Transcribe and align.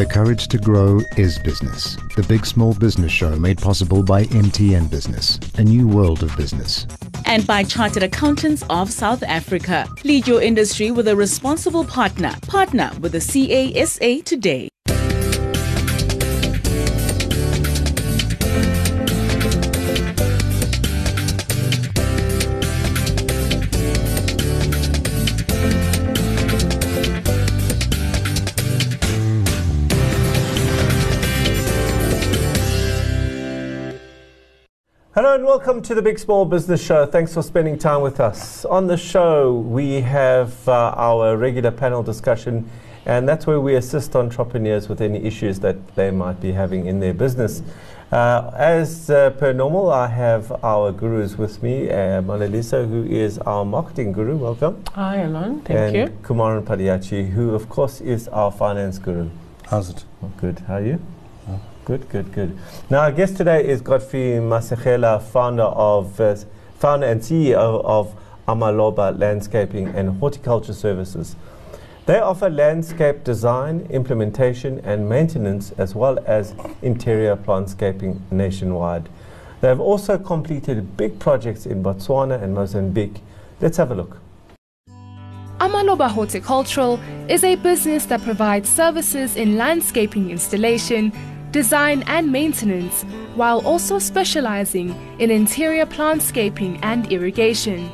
The 0.00 0.06
courage 0.06 0.48
to 0.48 0.56
grow 0.56 1.02
is 1.18 1.38
business. 1.40 1.94
The 2.16 2.22
Big 2.22 2.46
Small 2.46 2.72
Business 2.72 3.12
Show 3.12 3.36
made 3.36 3.58
possible 3.58 4.02
by 4.02 4.24
MTN 4.24 4.90
Business, 4.90 5.38
a 5.58 5.62
new 5.62 5.86
world 5.86 6.22
of 6.22 6.34
business. 6.38 6.86
and 7.26 7.46
by 7.46 7.64
Chartered 7.64 8.02
Accountants 8.02 8.64
of 8.70 8.90
South 8.90 9.22
Africa. 9.22 9.86
Lead 10.02 10.26
your 10.26 10.40
industry 10.40 10.90
with 10.90 11.06
a 11.06 11.14
responsible 11.14 11.84
partner. 11.84 12.34
Partner 12.46 12.90
with 13.02 13.12
the 13.12 13.20
CASA 13.20 14.22
today. 14.22 14.69
And 35.40 35.46
welcome 35.46 35.80
to 35.80 35.94
the 35.94 36.02
Big 36.02 36.18
Small 36.18 36.44
Business 36.44 36.84
Show. 36.84 37.06
Thanks 37.06 37.32
for 37.32 37.40
spending 37.40 37.78
time 37.78 38.02
with 38.02 38.20
us. 38.20 38.66
On 38.66 38.86
the 38.86 38.98
show, 38.98 39.54
we 39.54 40.02
have 40.02 40.68
uh, 40.68 40.92
our 40.94 41.34
regular 41.38 41.70
panel 41.70 42.02
discussion, 42.02 42.68
and 43.06 43.26
that's 43.26 43.46
where 43.46 43.58
we 43.58 43.76
assist 43.76 44.14
entrepreneurs 44.14 44.90
with 44.90 45.00
any 45.00 45.24
issues 45.24 45.58
that 45.60 45.94
they 45.94 46.10
might 46.10 46.42
be 46.42 46.52
having 46.52 46.84
in 46.84 47.00
their 47.00 47.14
business. 47.14 47.62
Uh, 48.12 48.50
as 48.54 49.08
uh, 49.08 49.30
per 49.30 49.54
normal, 49.54 49.90
I 49.90 50.08
have 50.08 50.62
our 50.62 50.92
gurus 50.92 51.38
with 51.38 51.62
me, 51.62 51.88
uh, 51.88 52.20
Monalisa, 52.20 52.86
who 52.86 53.04
is 53.04 53.38
our 53.38 53.64
marketing 53.64 54.12
guru. 54.12 54.36
Welcome. 54.36 54.84
Hi, 54.92 55.22
Allon. 55.22 55.62
Thank 55.62 55.94
you. 55.94 56.02
and 56.02 56.10
you. 56.10 56.18
Kumaran 56.18 56.64
Padayachee, 56.64 57.30
who, 57.30 57.54
of 57.54 57.70
course, 57.70 58.02
is 58.02 58.28
our 58.28 58.52
finance 58.52 58.98
guru. 58.98 59.30
How's 59.68 59.88
it? 59.88 60.04
Good. 60.36 60.58
How 60.68 60.74
are 60.74 60.82
you? 60.82 61.00
Good, 61.84 62.08
good, 62.10 62.32
good. 62.32 62.58
Now, 62.90 63.00
our 63.00 63.12
guest 63.12 63.36
today 63.36 63.66
is 63.66 63.80
Godfrey 63.80 64.38
Masegela, 64.38 65.22
founder 65.22 65.62
of 65.62 66.20
uh, 66.20 66.36
founder 66.78 67.06
and 67.06 67.20
CEO 67.20 67.82
of 67.84 68.14
Amaloba 68.46 69.18
Landscaping 69.18 69.88
and 69.88 70.18
Horticulture 70.20 70.74
Services. 70.74 71.36
They 72.06 72.18
offer 72.18 72.50
landscape 72.50 73.24
design, 73.24 73.86
implementation, 73.90 74.80
and 74.80 75.08
maintenance, 75.08 75.72
as 75.78 75.94
well 75.94 76.18
as 76.26 76.54
interior 76.82 77.36
plantscaping 77.36 78.20
nationwide. 78.30 79.08
They 79.60 79.68
have 79.68 79.80
also 79.80 80.18
completed 80.18 80.96
big 80.96 81.18
projects 81.18 81.66
in 81.66 81.82
Botswana 81.82 82.42
and 82.42 82.54
Mozambique. 82.54 83.20
Let's 83.60 83.76
have 83.78 83.90
a 83.90 83.94
look. 83.94 84.18
Amaloba 85.60 86.10
Horticultural 86.10 86.98
is 87.28 87.44
a 87.44 87.54
business 87.56 88.06
that 88.06 88.22
provides 88.22 88.68
services 88.68 89.36
in 89.36 89.58
landscaping 89.58 90.30
installation, 90.30 91.12
design, 91.50 92.02
and 92.06 92.30
maintenance, 92.30 93.02
while 93.34 93.64
also 93.66 93.98
specializing 93.98 94.90
in 95.18 95.30
interior 95.30 95.86
plantscaping 95.86 96.78
and 96.82 97.10
irrigation. 97.12 97.90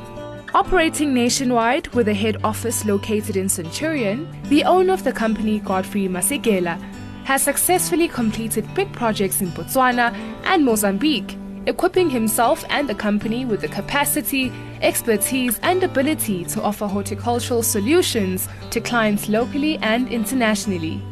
Operating 0.53 1.13
nationwide 1.13 1.87
with 1.89 2.07
a 2.07 2.13
head 2.13 2.37
office 2.43 2.85
located 2.85 3.35
in 3.35 3.49
Centurion, 3.49 4.27
the 4.43 4.63
owner 4.63 4.93
of 4.93 5.03
the 5.03 5.11
company, 5.11 5.59
Godfrey 5.59 6.07
Masegela, 6.07 6.81
has 7.25 7.43
successfully 7.43 8.07
completed 8.07 8.73
big 8.73 8.91
projects 8.93 9.41
in 9.41 9.49
Botswana 9.49 10.13
and 10.45 10.63
Mozambique, 10.63 11.37
equipping 11.65 12.09
himself 12.09 12.63
and 12.69 12.87
the 12.87 12.95
company 12.95 13.43
with 13.43 13.59
the 13.59 13.67
capacity, 13.67 14.51
expertise, 14.81 15.59
and 15.61 15.83
ability 15.83 16.45
to 16.45 16.61
offer 16.61 16.87
horticultural 16.87 17.61
solutions 17.61 18.47
to 18.71 18.79
clients 18.79 19.27
locally 19.27 19.77
and 19.79 20.07
internationally. 20.07 21.03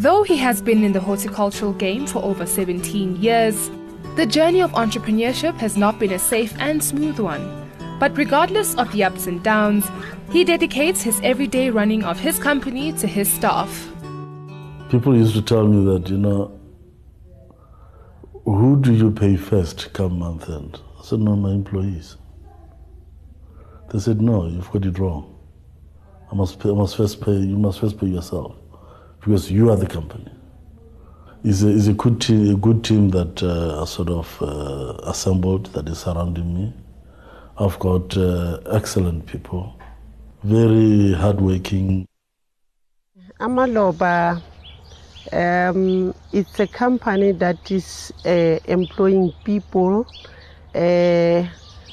Though 0.00 0.22
he 0.22 0.38
has 0.38 0.62
been 0.62 0.82
in 0.82 0.94
the 0.94 1.00
horticultural 1.00 1.74
game 1.74 2.06
for 2.06 2.24
over 2.24 2.46
17 2.46 3.16
years, 3.16 3.70
the 4.16 4.24
journey 4.24 4.62
of 4.62 4.72
entrepreneurship 4.72 5.54
has 5.56 5.76
not 5.76 5.98
been 5.98 6.12
a 6.12 6.18
safe 6.18 6.54
and 6.58 6.82
smooth 6.82 7.18
one. 7.18 7.70
But 7.98 8.16
regardless 8.16 8.74
of 8.76 8.90
the 8.92 9.04
ups 9.04 9.26
and 9.26 9.42
downs, 9.42 9.86
he 10.30 10.42
dedicates 10.42 11.02
his 11.02 11.20
everyday 11.22 11.68
running 11.68 12.02
of 12.02 12.18
his 12.18 12.38
company 12.38 12.94
to 12.94 13.06
his 13.06 13.30
staff. 13.30 13.90
People 14.88 15.14
used 15.14 15.34
to 15.34 15.42
tell 15.42 15.66
me 15.66 15.84
that, 15.92 16.08
you 16.08 16.16
know, 16.16 16.58
who 18.46 18.80
do 18.80 18.94
you 18.94 19.10
pay 19.10 19.36
first 19.36 19.92
come 19.92 20.18
month 20.18 20.48
end? 20.48 20.80
I 20.98 21.04
said, 21.04 21.20
no, 21.20 21.36
my 21.36 21.50
employees. 21.50 22.16
They 23.92 23.98
said, 23.98 24.22
no, 24.22 24.46
you've 24.46 24.70
got 24.70 24.86
it 24.86 24.98
wrong. 24.98 25.38
I 26.32 26.34
must, 26.34 26.58
pay, 26.58 26.70
I 26.70 26.72
must 26.72 26.96
first 26.96 27.20
pay, 27.20 27.36
you 27.36 27.58
must 27.58 27.80
first 27.80 28.00
pay 28.00 28.06
yourself 28.06 28.59
because 29.20 29.50
you 29.50 29.70
are 29.70 29.76
the 29.76 29.86
company. 29.86 30.30
It's 31.44 31.62
a, 31.62 31.68
it's 31.68 31.86
a 31.86 31.92
good 31.94 32.20
team, 32.20 32.54
a 32.54 32.58
good 32.58 32.84
team 32.84 33.10
that 33.10 33.42
uh, 33.42 33.84
sort 33.86 34.10
of 34.10 34.42
uh, 34.42 34.98
assembled 35.04 35.66
that 35.72 35.88
is 35.88 35.98
surrounding 35.98 36.54
me. 36.54 36.72
I've 37.58 37.78
got 37.78 38.16
uh, 38.16 38.60
excellent 38.70 39.26
people, 39.26 39.78
very 40.42 41.12
hardworking. 41.12 42.06
Amaloba, 43.38 44.42
um, 45.32 46.14
it's 46.32 46.60
a 46.60 46.66
company 46.66 47.32
that 47.32 47.70
is 47.70 48.12
uh, 48.26 48.58
employing 48.66 49.32
people 49.44 50.06
uh, 50.74 51.46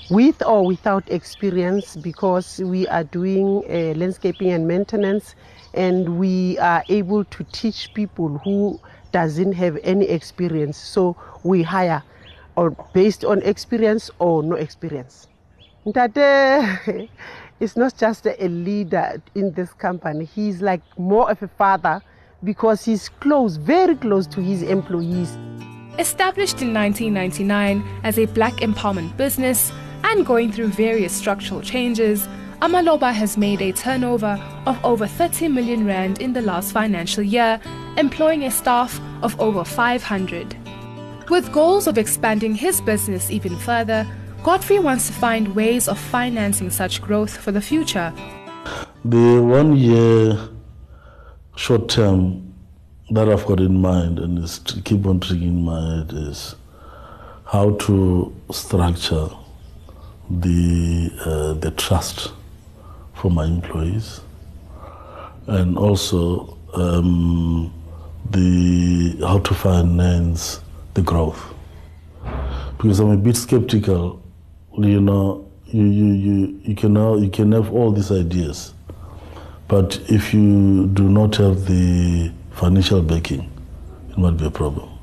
with 0.10 0.42
or 0.46 0.66
without 0.66 1.10
experience 1.10 1.96
because 1.96 2.60
we 2.60 2.88
are 2.88 3.04
doing 3.04 3.64
uh, 3.70 3.98
landscaping 3.98 4.52
and 4.52 4.68
maintenance 4.68 5.36
and 5.74 6.20
we 6.20 6.58
are 6.60 6.84
able 6.90 7.24
to 7.26 7.44
teach 7.52 7.94
people 7.94 8.38
who 8.40 8.80
doesn't 9.12 9.54
have 9.54 9.78
any 9.84 10.06
experience 10.06 10.78
so 10.78 11.16
we 11.44 11.64
hire 11.64 12.04
or 12.56 12.72
based 12.94 13.24
on 13.24 13.42
experience 13.44 14.10
or 14.20 14.44
no 14.44 14.56
experience 14.56 15.28
Ntate 15.88 17.10
is 17.60 17.78
not 17.78 17.98
just 17.98 18.26
a 18.28 18.48
leader 18.48 19.22
in 19.36 19.52
this 19.54 19.72
company. 19.74 20.26
He's 20.26 20.62
like 20.62 20.82
more 20.98 21.32
of 21.32 21.42
a 21.42 21.48
father 21.48 22.02
because 22.44 22.84
he's 22.86 23.10
close, 23.10 23.56
very 23.56 23.96
close 23.96 24.28
to 24.28 24.42
his 24.42 24.62
employees. 24.64 25.38
Established 25.98 26.62
in 26.62 26.74
1999 26.74 27.84
as 28.04 28.20
a 28.20 28.26
black 28.28 28.54
empowerment 28.56 29.16
business 29.18 29.72
and 30.04 30.26
going 30.26 30.52
through 30.52 30.68
various 30.68 31.14
structural 31.14 31.62
changes, 31.62 32.28
Amaloba 32.62 33.14
has 33.14 33.38
made 33.38 33.62
a 33.62 33.72
turnover 33.72 34.44
of 34.66 34.84
over 34.84 35.06
30 35.06 35.48
million 35.48 35.86
rand 35.86 36.20
in 36.20 36.34
the 36.34 36.42
last 36.42 36.72
financial 36.72 37.22
year, 37.22 37.62
employing 37.98 38.46
a 38.46 38.50
staff 38.50 39.00
of 39.22 39.40
over 39.40 39.64
500. 39.64 40.56
With 41.30 41.52
goals 41.52 41.86
of 41.86 42.00
expanding 42.00 42.56
his 42.56 42.82
business 42.82 43.30
even 43.30 43.56
further, 43.58 44.08
Godfrey 44.42 44.80
wants 44.80 45.06
to 45.06 45.14
find 45.14 45.54
ways 45.56 45.88
of 45.88 46.00
financing 46.00 46.72
such 46.72 47.00
growth 47.00 47.38
for 47.38 47.52
the 47.52 47.62
future. 47.62 48.12
The 49.06 49.40
one 49.40 49.78
year 49.78 50.50
short 51.56 51.90
term 51.90 52.56
that 53.12 53.30
I've 53.30 53.46
got 53.46 53.60
in 53.60 53.80
mind 53.80 54.18
and 54.18 54.40
is 54.40 54.58
to 54.60 54.82
keep 54.82 55.06
on 55.06 55.20
thinking 55.20 55.50
in 55.50 55.64
my 55.64 55.98
head 55.98 56.12
is 56.12 56.56
how 57.46 57.76
to 57.76 58.36
structure 58.52 59.30
the 60.30 61.12
uh, 61.24 61.54
the 61.54 61.72
trust 61.72 62.32
for 63.18 63.32
my 63.32 63.46
employees 63.46 64.22
and 65.48 65.78
also 65.78 66.58
um, 66.74 67.74
the 68.32 69.18
how 69.22 69.40
to 69.40 69.54
finance 69.54 70.62
the 70.94 71.02
growth 71.02 71.54
because 72.78 73.00
I'm 73.00 73.10
a 73.10 73.18
bit 73.18 73.36
skeptical 73.36 74.22
you 74.78 75.02
know 75.02 75.50
you 75.66 75.84
you 75.84 76.06
you, 76.14 76.62
you 76.64 76.76
can 76.76 76.96
have, 76.96 77.20
you 77.24 77.30
can 77.30 77.52
have 77.52 77.74
all 77.74 77.92
these 77.92 78.12
ideas 78.12 78.74
but 79.68 80.00
if 80.08 80.34
you 80.34 80.88
do 80.88 81.10
not 81.10 81.36
have 81.36 81.66
the 81.66 82.32
financial 82.52 83.02
backing, 83.02 83.52
it 84.10 84.18
might 84.18 84.38
be 84.38 84.46
a 84.46 84.50
problem. 84.50 84.97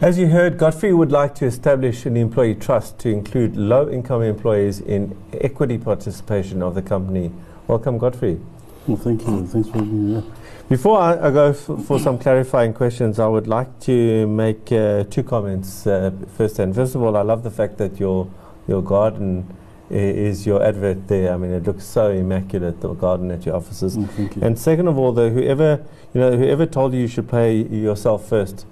As 0.00 0.18
you 0.18 0.26
heard, 0.28 0.58
Godfrey 0.58 0.92
would 0.92 1.10
like 1.10 1.34
to 1.36 1.46
establish 1.46 2.04
an 2.04 2.16
employee 2.18 2.54
trust 2.54 2.98
to 3.00 3.08
include 3.08 3.56
low 3.56 3.88
income 3.88 4.22
employees 4.22 4.78
in 4.80 5.16
equity 5.40 5.78
participation 5.78 6.62
of 6.62 6.74
the 6.74 6.82
company. 6.82 7.32
Welcome, 7.66 7.96
Godfrey. 7.96 8.38
Well, 8.86 8.98
thank 8.98 9.26
you. 9.26 9.46
Thanks 9.46 9.68
for 9.70 9.80
being 9.80 10.08
here. 10.10 10.22
Before 10.68 10.98
I, 10.98 11.28
I 11.28 11.30
go 11.30 11.52
for 11.54 11.98
some 11.98 12.18
clarifying 12.18 12.74
questions, 12.74 13.18
I 13.18 13.26
would 13.26 13.46
like 13.46 13.80
to 13.80 14.26
make 14.26 14.70
uh, 14.70 15.04
two 15.04 15.22
comments. 15.22 15.86
Uh, 15.86 16.10
first, 16.36 16.58
and 16.58 16.74
first 16.74 16.94
of 16.94 17.02
all, 17.02 17.16
I 17.16 17.22
love 17.22 17.42
the 17.42 17.50
fact 17.50 17.78
that 17.78 17.98
your 17.98 18.28
your 18.68 18.82
garden 18.82 19.46
i- 19.90 19.94
is 19.94 20.44
your 20.44 20.62
advert 20.62 21.06
there. 21.08 21.32
I 21.32 21.36
mean, 21.36 21.52
it 21.52 21.62
looks 21.64 21.84
so 21.84 22.10
immaculate, 22.10 22.80
the 22.80 22.92
garden 22.94 23.30
at 23.30 23.46
your 23.46 23.54
offices. 23.56 23.96
Mm, 23.96 24.36
you. 24.36 24.42
And 24.42 24.58
second 24.58 24.88
of 24.88 24.98
all, 24.98 25.12
though, 25.12 25.30
whoever 25.30 25.84
you 26.12 26.20
know, 26.20 26.36
whoever 26.36 26.66
told 26.66 26.92
you 26.94 27.00
you 27.00 27.08
should 27.08 27.28
pay 27.28 27.54
yourself 27.62 28.28
first, 28.28 28.66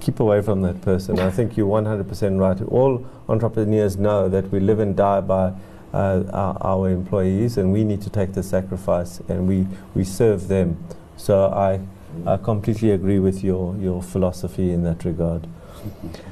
keep 0.00 0.20
away 0.20 0.42
from 0.42 0.62
that 0.62 0.80
person. 0.82 1.18
I 1.18 1.30
think 1.30 1.56
you're 1.56 1.68
100% 1.68 2.38
right. 2.38 2.60
All 2.68 3.06
entrepreneurs 3.28 3.96
know 3.96 4.28
that 4.28 4.50
we 4.50 4.60
live 4.60 4.78
and 4.78 4.96
die 4.96 5.20
by 5.20 5.52
uh, 5.92 6.22
our, 6.32 6.56
our 6.60 6.90
employees, 6.90 7.56
and 7.56 7.72
we 7.72 7.84
need 7.84 8.00
to 8.02 8.10
take 8.10 8.32
the 8.32 8.42
sacrifice, 8.42 9.20
and 9.28 9.48
we, 9.48 9.66
we 9.94 10.04
serve 10.04 10.48
them. 10.48 10.82
So 11.16 11.46
I, 11.46 11.80
I 12.26 12.36
completely 12.36 12.92
agree 12.92 13.18
with 13.18 13.42
your, 13.42 13.76
your 13.76 14.02
philosophy 14.02 14.72
in 14.72 14.84
that 14.84 15.04
regard. 15.04 15.46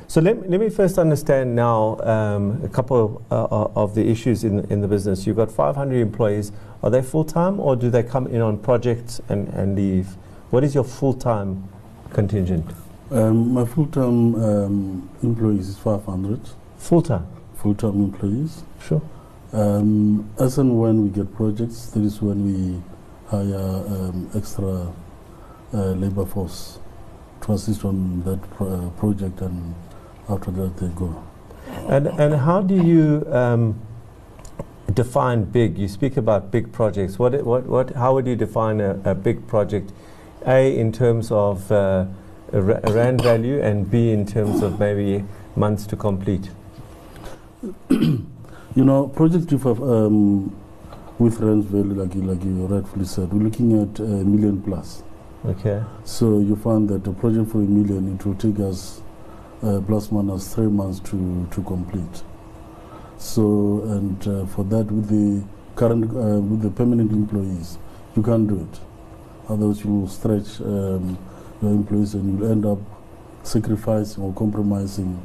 So 0.06 0.20
let, 0.20 0.48
let 0.48 0.60
me 0.60 0.70
first 0.70 0.98
understand 0.98 1.54
now 1.54 1.98
um, 2.00 2.60
a 2.62 2.68
couple 2.68 3.22
uh, 3.30 3.68
of 3.74 3.94
the 3.94 4.08
issues 4.08 4.44
in, 4.44 4.60
in 4.70 4.80
the 4.80 4.88
business. 4.88 5.26
You've 5.26 5.36
got 5.36 5.50
500 5.50 5.96
employees. 5.96 6.52
Are 6.82 6.90
they 6.90 7.02
full 7.02 7.24
time 7.24 7.60
or 7.60 7.76
do 7.76 7.90
they 7.90 8.02
come 8.02 8.26
in 8.26 8.40
on 8.40 8.58
projects 8.58 9.20
and, 9.28 9.48
and 9.48 9.76
leave? 9.76 10.16
What 10.50 10.64
is 10.64 10.74
your 10.74 10.84
full 10.84 11.14
time 11.14 11.68
contingent? 12.12 12.70
Um, 13.10 13.54
my 13.54 13.64
full-time 13.64 14.34
um, 14.34 15.10
employees 15.22 15.68
is 15.68 15.78
500 15.78 16.40
Full 16.76 17.02
time? 17.02 17.26
full-time 17.54 18.04
employees. 18.04 18.62
Sure. 18.82 19.02
Um, 19.52 20.28
as 20.38 20.58
and 20.58 20.78
when 20.78 21.02
we 21.04 21.08
get 21.08 21.34
projects, 21.34 21.86
that 21.86 22.04
is 22.04 22.20
when 22.20 22.44
we 22.44 22.82
hire 23.28 23.56
um, 23.56 24.30
extra 24.34 24.92
uh, 25.72 25.76
labor 25.92 26.26
force 26.26 26.78
to 27.40 27.52
assist 27.52 27.84
on 27.84 28.22
that 28.24 28.40
pro- 28.50 28.68
uh, 28.68 28.90
project, 28.90 29.40
and 29.40 29.74
after 30.28 30.50
that 30.50 30.76
they 30.76 30.88
go. 30.88 31.22
And, 31.88 32.06
and 32.08 32.34
how 32.34 32.60
do 32.60 32.74
you 32.74 33.26
um, 33.32 33.80
define 34.92 35.44
big? 35.44 35.78
You 35.78 35.88
speak 35.88 36.16
about 36.18 36.50
big 36.50 36.72
projects. 36.72 37.18
What, 37.18 37.42
what, 37.42 37.64
what, 37.66 37.90
how 37.94 38.12
would 38.14 38.26
you 38.26 38.36
define 38.36 38.80
a, 38.80 39.00
a 39.04 39.14
big 39.14 39.46
project? 39.46 39.92
A, 40.46 40.78
in 40.78 40.92
terms 40.92 41.32
of 41.32 41.72
uh, 41.72 42.04
a 42.52 42.60
ra- 42.60 42.80
rand 42.92 43.22
value, 43.22 43.60
and 43.60 43.90
B, 43.90 44.10
in 44.10 44.26
terms 44.26 44.62
of 44.62 44.78
maybe 44.78 45.24
months 45.56 45.86
to 45.86 45.96
complete. 45.96 46.50
You 48.78 48.84
know, 48.84 49.08
project 49.08 49.50
if 49.52 49.66
um, 49.66 50.54
with 51.18 51.40
rand 51.40 51.64
value, 51.64 51.94
like 51.94 52.14
you, 52.14 52.22
like 52.22 52.44
you 52.44 52.66
rightfully 52.66 53.06
said, 53.06 53.32
we're 53.32 53.42
looking 53.42 53.82
at 53.82 53.98
a 53.98 54.02
million 54.02 54.62
plus. 54.62 55.02
Okay. 55.44 55.82
So 56.04 56.38
you 56.38 56.54
find 56.54 56.88
that 56.90 57.04
a 57.06 57.12
project 57.12 57.50
for 57.50 57.58
a 57.58 57.62
million, 57.62 58.14
it 58.14 58.24
will 58.24 58.36
take 58.36 58.60
us 58.60 59.00
uh, 59.62 59.80
plus 59.80 60.12
minus 60.12 60.54
three 60.54 60.68
months 60.68 61.00
to, 61.10 61.48
to 61.50 61.62
complete. 61.64 62.22
So, 63.16 63.82
and 63.84 64.28
uh, 64.28 64.46
for 64.46 64.62
that, 64.64 64.84
with 64.92 65.08
the 65.08 65.44
current, 65.74 66.04
uh, 66.04 66.38
with 66.40 66.62
the 66.62 66.70
permanent 66.70 67.10
employees, 67.10 67.78
you 68.14 68.22
can't 68.22 68.46
do 68.46 68.60
it. 68.70 68.80
Otherwise, 69.48 69.82
you 69.82 69.92
will 69.92 70.08
stretch 70.08 70.60
um, 70.60 71.18
your 71.62 71.72
employees 71.72 72.14
and 72.14 72.38
you'll 72.38 72.50
end 72.50 72.66
up 72.66 72.78
sacrificing 73.42 74.22
or 74.22 74.32
compromising 74.34 75.20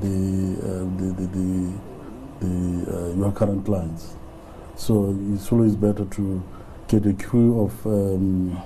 the, 0.00 0.58
uh, 0.62 1.00
the, 1.00 1.12
the, 1.12 1.26
the, 1.26 1.72
the 2.40 2.92
uh, 2.92 3.14
your 3.14 3.32
current 3.32 3.64
clients. 3.64 4.14
So 4.76 5.16
it's 5.32 5.50
always 5.52 5.74
better 5.74 6.04
to 6.04 6.42
get 6.88 7.06
a 7.06 7.12
crew 7.14 7.60
of 7.62 7.86
um, 7.86 8.56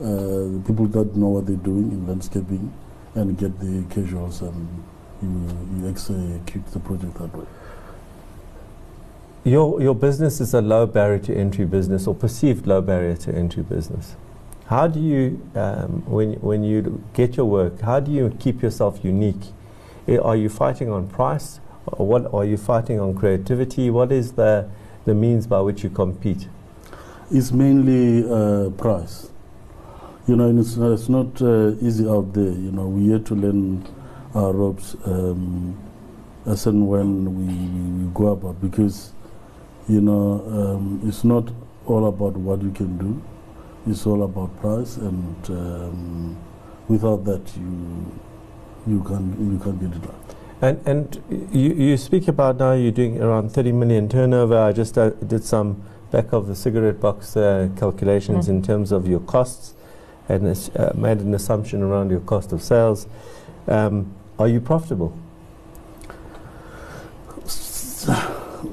uh, 0.00 0.66
people 0.66 0.86
that 0.86 1.16
know 1.16 1.28
what 1.28 1.46
they're 1.46 1.56
doing 1.56 1.90
in 1.92 2.06
landscaping 2.06 2.72
and 3.14 3.36
get 3.38 3.58
the 3.58 3.84
casuals 3.94 4.40
and 4.42 4.84
you, 5.22 5.82
you 5.82 5.88
execute 5.88 6.66
the 6.72 6.80
project 6.80 7.14
that 7.14 7.36
way. 7.36 7.46
Your, 9.44 9.80
your 9.80 9.94
business 9.94 10.40
is 10.40 10.52
a 10.52 10.60
low 10.60 10.86
barrier 10.86 11.18
to 11.20 11.34
entry 11.34 11.64
business 11.64 12.06
or 12.06 12.14
perceived 12.14 12.66
low 12.66 12.82
barrier 12.82 13.16
to 13.16 13.34
entry 13.34 13.62
business. 13.62 14.16
How 14.70 14.86
do 14.86 15.00
you, 15.00 15.42
um, 15.56 16.04
when, 16.06 16.34
when 16.34 16.62
you 16.62 17.02
get 17.12 17.36
your 17.36 17.46
work, 17.46 17.80
how 17.80 17.98
do 17.98 18.12
you 18.12 18.32
keep 18.38 18.62
yourself 18.62 19.04
unique? 19.04 19.50
Are 20.22 20.36
you 20.36 20.48
fighting 20.48 20.92
on 20.92 21.08
price? 21.08 21.58
Or 21.86 22.06
what 22.06 22.32
are 22.32 22.44
you 22.44 22.56
fighting 22.56 23.00
on 23.00 23.16
creativity? 23.16 23.90
What 23.90 24.12
is 24.12 24.30
the, 24.34 24.70
the 25.06 25.12
means 25.12 25.48
by 25.48 25.60
which 25.60 25.82
you 25.82 25.90
compete? 25.90 26.46
It's 27.32 27.50
mainly 27.50 28.22
uh, 28.30 28.70
price. 28.70 29.30
You 30.28 30.36
know, 30.36 30.56
it's, 30.56 30.76
it's 30.76 31.08
not 31.08 31.42
uh, 31.42 31.72
easy 31.80 32.08
out 32.08 32.32
there. 32.32 32.44
You 32.44 32.70
know, 32.70 32.86
we 32.86 33.08
have 33.10 33.24
to 33.24 33.34
learn 33.34 33.84
our 34.36 34.52
ropes 34.52 34.94
um, 35.04 35.76
as 36.46 36.68
and 36.68 36.86
when 36.86 37.24
we, 37.24 37.54
we, 37.54 38.04
we 38.04 38.14
go 38.14 38.28
about 38.28 38.60
because, 38.60 39.14
you 39.88 40.00
know, 40.00 40.44
um, 40.46 41.00
it's 41.04 41.24
not 41.24 41.50
all 41.86 42.06
about 42.06 42.34
what 42.34 42.62
you 42.62 42.70
can 42.70 42.96
do. 42.98 43.20
It's 43.86 44.06
all 44.06 44.22
about 44.22 44.60
price, 44.60 44.96
and 44.96 45.36
um, 45.50 46.36
without 46.88 47.24
that, 47.24 47.40
you 47.56 48.12
you 48.86 49.02
can 49.02 49.52
you 49.52 49.58
can't 49.58 49.80
get 49.80 49.92
it 49.96 50.06
right. 50.06 50.16
And, 50.62 50.86
and 50.86 51.48
you, 51.50 51.72
you 51.72 51.96
speak 51.96 52.28
about 52.28 52.58
now 52.58 52.72
you're 52.74 52.92
doing 52.92 53.18
around 53.22 53.50
30 53.50 53.72
million 53.72 54.08
turnover. 54.10 54.58
I 54.58 54.72
just 54.72 54.98
uh, 54.98 55.10
did 55.10 55.42
some 55.42 55.82
back 56.10 56.32
of 56.34 56.46
the 56.48 56.54
cigarette 56.54 57.00
box 57.00 57.34
uh, 57.34 57.70
calculations 57.76 58.48
in 58.48 58.60
terms 58.62 58.92
of 58.92 59.08
your 59.08 59.20
costs 59.20 59.72
and 60.28 60.46
uh, 60.76 60.92
made 60.94 61.18
an 61.20 61.32
assumption 61.34 61.82
around 61.82 62.10
your 62.10 62.20
cost 62.20 62.52
of 62.52 62.62
sales. 62.62 63.06
Um, 63.68 64.14
are 64.38 64.48
you 64.48 64.60
profitable? 64.60 65.16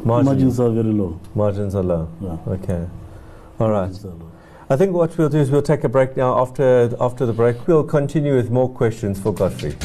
Margin- 0.03 0.25
Margins 0.25 0.59
are 0.59 0.69
very 0.69 0.91
low. 0.91 1.19
Margins 1.35 1.73
are 1.73 1.83
low. 1.83 2.09
Yeah. 2.19 2.37
Okay. 2.47 2.85
All 3.61 3.69
right. 3.69 3.89
I 4.69 4.75
think 4.75 4.93
what 4.93 5.17
we'll 5.17 5.29
do 5.29 5.37
is 5.37 5.49
we'll 5.49 5.61
take 5.61 5.85
a 5.85 5.89
break 5.89 6.17
now. 6.17 6.37
After, 6.37 6.93
after 6.99 7.25
the 7.25 7.31
break, 7.31 7.67
we'll 7.67 7.85
continue 7.85 8.35
with 8.35 8.51
more 8.51 8.69
questions 8.69 9.17
for 9.17 9.33
Godfrey. 9.33 9.77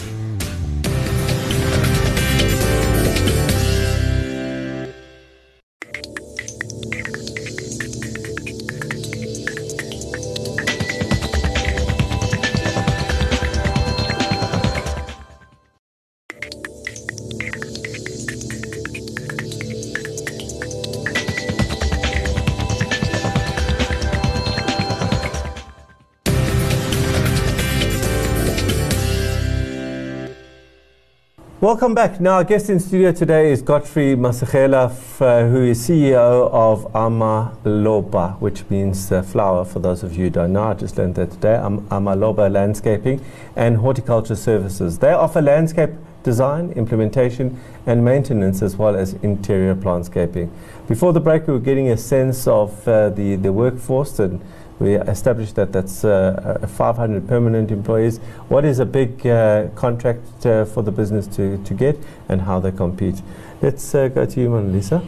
Welcome 31.62 31.94
back. 31.94 32.20
Now, 32.20 32.38
our 32.38 32.42
guest 32.42 32.70
in 32.70 32.80
studio 32.80 33.12
today 33.12 33.52
is 33.52 33.62
Godfrey 33.62 34.16
Masegela, 34.16 34.90
f- 34.90 35.22
uh, 35.22 35.46
who 35.46 35.62
is 35.62 35.78
CEO 35.88 36.50
of 36.50 36.92
Amaloba, 36.92 38.36
which 38.40 38.68
means 38.68 39.12
uh, 39.12 39.22
flower 39.22 39.64
for 39.64 39.78
those 39.78 40.02
of 40.02 40.16
you 40.16 40.24
who 40.24 40.30
don't 40.30 40.54
know. 40.54 40.64
I 40.64 40.74
just 40.74 40.98
learned 40.98 41.14
that 41.14 41.30
today. 41.30 41.54
Am- 41.54 41.82
Amaloba 41.82 42.50
Landscaping 42.50 43.24
and 43.54 43.76
Horticulture 43.76 44.34
Services. 44.34 44.98
They 44.98 45.12
offer 45.12 45.40
landscape 45.40 45.90
design, 46.24 46.72
implementation, 46.72 47.60
and 47.86 48.04
maintenance, 48.04 48.60
as 48.60 48.74
well 48.74 48.96
as 48.96 49.12
interior 49.22 49.76
plantscaping. 49.76 50.50
Before 50.88 51.12
the 51.12 51.20
break, 51.20 51.46
we 51.46 51.52
were 51.52 51.60
getting 51.60 51.90
a 51.90 51.96
sense 51.96 52.48
of 52.48 52.88
uh, 52.88 53.10
the, 53.10 53.36
the 53.36 53.52
workforce 53.52 54.18
and 54.18 54.40
we 54.82 54.96
established 54.96 55.54
that 55.54 55.72
that's 55.72 56.04
uh, 56.04 56.58
uh, 56.62 56.66
500 56.66 57.28
permanent 57.28 57.70
employees. 57.70 58.18
What 58.48 58.64
is 58.64 58.78
a 58.80 58.86
big 58.86 59.26
uh, 59.26 59.68
contract 59.74 60.44
uh, 60.44 60.64
for 60.64 60.82
the 60.82 60.92
business 60.92 61.26
to, 61.36 61.62
to 61.62 61.74
get 61.74 61.98
and 62.28 62.42
how 62.42 62.60
they 62.60 62.72
compete? 62.72 63.22
Let's 63.60 63.94
uh, 63.94 64.08
go 64.08 64.26
to 64.26 64.40
you, 64.40 64.48
Monalisa. 64.48 65.06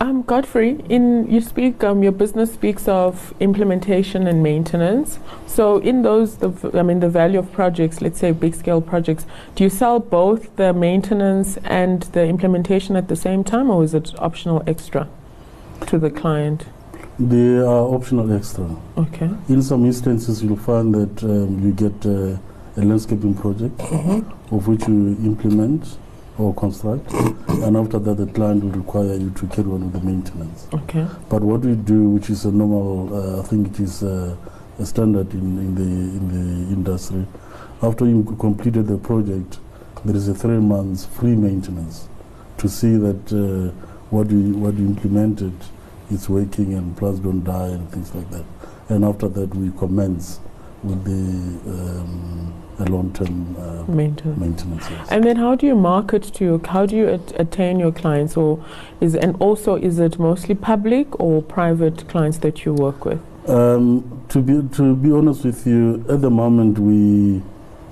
Um, 0.00 0.22
Godfrey, 0.22 0.84
in 0.90 1.30
you 1.30 1.40
speak, 1.40 1.82
um, 1.82 2.02
your 2.02 2.12
business 2.12 2.52
speaks 2.52 2.86
of 2.88 3.32
implementation 3.40 4.26
and 4.26 4.42
maintenance. 4.42 5.18
So, 5.46 5.78
in 5.78 6.02
those, 6.02 6.36
the, 6.38 6.48
v- 6.48 6.78
I 6.78 6.82
mean, 6.82 7.00
the 7.00 7.08
value 7.08 7.38
of 7.38 7.50
projects, 7.52 8.02
let's 8.02 8.18
say 8.18 8.32
big 8.32 8.54
scale 8.54 8.82
projects, 8.82 9.24
do 9.54 9.64
you 9.64 9.70
sell 9.70 10.00
both 10.00 10.54
the 10.56 10.74
maintenance 10.74 11.56
and 11.64 12.02
the 12.12 12.26
implementation 12.26 12.96
at 12.96 13.08
the 13.08 13.16
same 13.16 13.44
time, 13.44 13.70
or 13.70 13.82
is 13.84 13.94
it 13.94 14.12
optional 14.18 14.62
extra 14.66 15.08
to 15.86 15.98
the 15.98 16.10
client? 16.10 16.66
They 17.18 17.58
are 17.58 17.94
optional 17.94 18.32
extra. 18.32 18.68
Okay. 18.96 19.30
In 19.48 19.62
some 19.62 19.84
instances, 19.84 20.42
you'll 20.42 20.56
find 20.56 20.92
that 20.94 21.22
um, 21.22 21.60
you 21.64 21.72
get 21.72 22.04
uh, 22.04 22.36
a 22.76 22.82
landscaping 22.84 23.34
project 23.34 23.80
of 24.50 24.66
which 24.66 24.86
you 24.88 25.16
implement 25.24 25.96
or 26.38 26.52
construct, 26.54 27.12
and 27.48 27.76
after 27.76 28.00
that, 28.00 28.16
the 28.16 28.26
client 28.26 28.64
will 28.64 28.70
require 28.72 29.14
you 29.14 29.30
to 29.30 29.46
carry 29.46 29.70
on 29.70 29.84
with 29.84 29.92
the 29.92 30.00
maintenance. 30.00 30.66
Okay. 30.74 31.06
But 31.28 31.42
what 31.42 31.60
we 31.60 31.76
do, 31.76 32.10
which 32.10 32.30
is 32.30 32.44
a 32.44 32.50
normal, 32.50 33.14
uh, 33.14 33.40
I 33.40 33.44
think 33.44 33.68
it 33.68 33.80
is 33.80 34.02
uh, 34.02 34.34
a 34.80 34.84
standard 34.84 35.32
in, 35.32 35.58
in 35.58 35.74
the 35.76 35.82
in 35.82 36.28
the 36.28 36.72
industry, 36.74 37.24
after 37.82 38.06
you 38.06 38.24
completed 38.40 38.88
the 38.88 38.98
project, 38.98 39.58
there 40.04 40.16
is 40.16 40.26
a 40.26 40.34
three 40.34 40.58
months 40.58 41.04
free 41.06 41.36
maintenance 41.36 42.08
to 42.58 42.68
see 42.68 42.96
that 42.96 43.32
uh, 43.32 43.70
what 44.10 44.28
you 44.30 44.54
what 44.56 44.74
you 44.74 44.86
implemented 44.86 45.52
is 46.14 46.28
working 46.28 46.74
and 46.74 46.96
plants 46.96 47.20
don't 47.20 47.44
die 47.44 47.68
and 47.68 47.90
things 47.90 48.14
like 48.14 48.30
that. 48.30 48.44
And 48.88 49.04
after 49.04 49.28
that, 49.28 49.54
we 49.54 49.70
commence 49.78 50.40
with 50.82 51.04
the 51.04 51.70
um, 51.70 52.52
a 52.78 52.84
long-term 52.86 53.56
uh, 53.56 53.84
Maintenance. 53.90 54.38
maintenance. 54.38 54.90
Yes. 54.90 55.08
And 55.10 55.24
then 55.24 55.36
how 55.36 55.54
do 55.54 55.66
you 55.66 55.76
market 55.76 56.24
to 56.24 56.44
your, 56.44 56.60
how 56.66 56.86
do 56.86 56.96
you 56.96 57.08
at- 57.08 57.40
attain 57.40 57.78
your 57.78 57.92
clients 57.92 58.36
or 58.36 58.64
is, 59.00 59.14
and 59.14 59.36
also 59.38 59.76
is 59.76 59.98
it 60.00 60.18
mostly 60.18 60.54
public 60.54 61.20
or 61.20 61.40
private 61.40 62.08
clients 62.08 62.38
that 62.38 62.64
you 62.64 62.74
work 62.74 63.04
with? 63.04 63.20
Um, 63.48 64.24
to 64.30 64.40
be 64.40 64.66
to 64.76 64.96
be 64.96 65.12
honest 65.12 65.44
with 65.44 65.66
you, 65.66 66.04
at 66.08 66.20
the 66.22 66.30
moment 66.30 66.78
we 66.78 67.42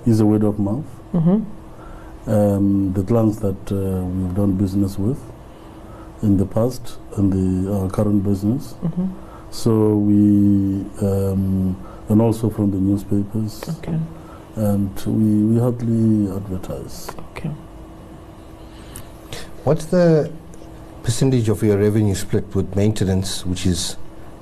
is 0.07 0.21
a 0.21 0.27
word 0.27 0.43
of 0.43 0.59
mouth. 0.59 0.85
Mm-hmm. 1.13 2.31
Um, 2.31 2.93
the 2.93 3.03
clients 3.05 3.39
that 3.41 3.71
uh, 3.71 4.05
we've 4.05 4.35
done 4.35 4.57
business 4.57 4.99
with 4.99 5.21
in 6.23 6.37
the 6.37 6.47
past 6.47 6.99
and 7.17 7.33
the 7.33 7.73
our 7.73 7.91
current 7.91 8.23
business. 8.25 8.75
Mm-hmm. 8.83 9.07
So 9.51 9.97
we 9.97 10.85
um, 11.07 11.77
and 12.09 12.21
also 12.23 12.49
from 12.51 12.71
the 12.71 12.79
newspapers, 12.79 13.63
Okay. 13.79 13.99
and 14.57 14.91
we 15.07 15.55
we 15.55 15.61
hardly 15.61 16.31
advertise. 16.35 17.11
Okay. 17.31 17.51
What's 19.65 19.87
the 19.87 20.31
percentage 21.03 21.49
of 21.49 21.63
your 21.63 21.79
revenue 21.79 22.15
split 22.15 22.55
with 22.55 22.75
maintenance, 22.77 23.45
which 23.47 23.67
is 23.67 23.97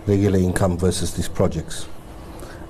regular 0.07 0.39
income, 0.39 0.79
versus 0.79 1.15
these 1.15 1.29
projects? 1.29 1.87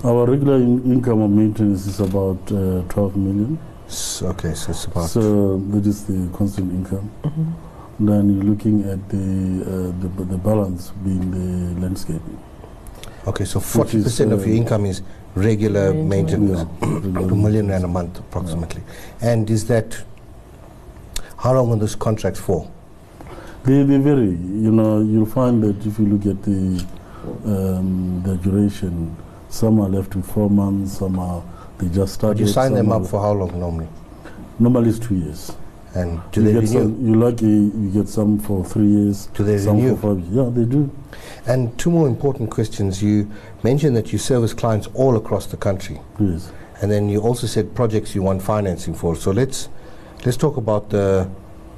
Our 0.03 0.25
regular 0.25 0.55
in- 0.55 0.83
income 0.83 1.21
of 1.21 1.29
maintenance 1.29 1.85
is 1.85 1.99
about 1.99 2.39
uh, 2.51 2.81
12 2.89 3.15
million. 3.15 3.59
S- 3.87 4.21
Okay, 4.23 4.53
so 4.55 4.71
it's 4.71 4.85
about 4.85 5.09
So 5.09 5.57
that 5.71 5.85
is 5.85 6.05
the 6.05 6.27
constant 6.35 6.71
income. 6.71 7.09
Mm-hmm. 7.23 7.51
Then 8.03 8.33
you're 8.33 8.43
looking 8.43 8.83
at 8.89 9.09
the, 9.09 9.17
uh, 9.61 10.01
the 10.01 10.25
the 10.25 10.37
balance 10.37 10.89
being 11.05 11.29
the 11.29 11.79
landscaping. 11.81 12.39
okay, 13.27 13.45
so 13.45 13.59
which 13.59 13.67
forty 13.67 13.97
is, 13.97 14.03
percent 14.05 14.33
of 14.33 14.39
your 14.45 14.55
uh, 14.55 14.57
income 14.57 14.85
is 14.87 15.03
regular 15.35 15.93
Maintenance. 15.93 16.65
maintenance, 16.81 17.31
a 17.31 17.35
million 17.35 17.67
rand 17.67 17.83
a 17.83 17.87
month 17.87 18.17
approximately. 18.17 18.81
And 19.21 19.47
is 19.51 19.67
that 19.67 20.03
how 21.37 21.53
long 21.53 21.71
are 21.73 21.75
those 21.75 21.95
contracts 21.95 22.39
for? 22.39 22.67
They, 23.65 23.83
they 23.83 23.97
vary. 23.97 24.29
You 24.29 24.71
know, 24.71 24.99
you'll 25.01 25.27
find 25.27 25.61
that 25.63 25.85
if 25.85 25.99
you 25.99 26.07
look 26.07 26.25
at 26.25 26.41
the 26.41 26.83
um, 27.45 28.23
the 28.25 28.35
duration, 28.37 29.15
some 29.49 29.79
are 29.79 29.89
left 29.89 30.15
with 30.15 30.25
four 30.25 30.49
months, 30.49 30.97
some 30.97 31.19
are 31.19 31.43
they 31.77 31.87
just 31.89 32.15
started. 32.15 32.39
Would 32.39 32.47
you 32.47 32.53
sign 32.53 32.73
them 32.73 32.91
up 32.91 33.05
for 33.05 33.21
how 33.21 33.33
long 33.33 33.59
normally? 33.59 33.87
Normally 34.57 34.89
it's 34.89 34.97
two 34.97 35.13
years. 35.15 35.51
And 35.93 36.21
do 36.31 36.39
you 36.41 36.47
they 36.47 36.53
get 36.53 36.69
renew? 36.69 36.81
some, 36.83 37.05
you're 37.07 37.17
lucky 37.17 37.45
you 37.45 37.91
get 37.93 38.07
some 38.07 38.39
for 38.39 38.63
three 38.63 38.87
years, 38.87 39.27
Do 39.33 39.43
they 39.43 39.57
some 39.57 39.77
renew? 39.77 39.95
for 39.97 40.15
five 40.15 40.19
years. 40.23 40.33
Yeah, 40.35 40.49
they 40.53 40.63
do. 40.65 40.89
And 41.45 41.77
two 41.77 41.91
more 41.91 42.07
important 42.07 42.49
questions. 42.49 43.03
You 43.03 43.29
mentioned 43.63 43.95
that 43.97 44.13
you 44.13 44.17
service 44.19 44.53
clients 44.53 44.87
all 44.93 45.17
across 45.17 45.47
the 45.47 45.57
country, 45.57 45.99
Yes. 46.19 46.51
and 46.81 46.89
then 46.89 47.09
you 47.09 47.19
also 47.19 47.45
said 47.45 47.75
projects 47.75 48.15
you 48.15 48.23
want 48.23 48.41
financing 48.41 48.93
for. 48.93 49.15
So 49.17 49.31
let's 49.31 49.67
let's 50.25 50.37
talk 50.37 50.55
about 50.57 50.89
the 50.91 51.27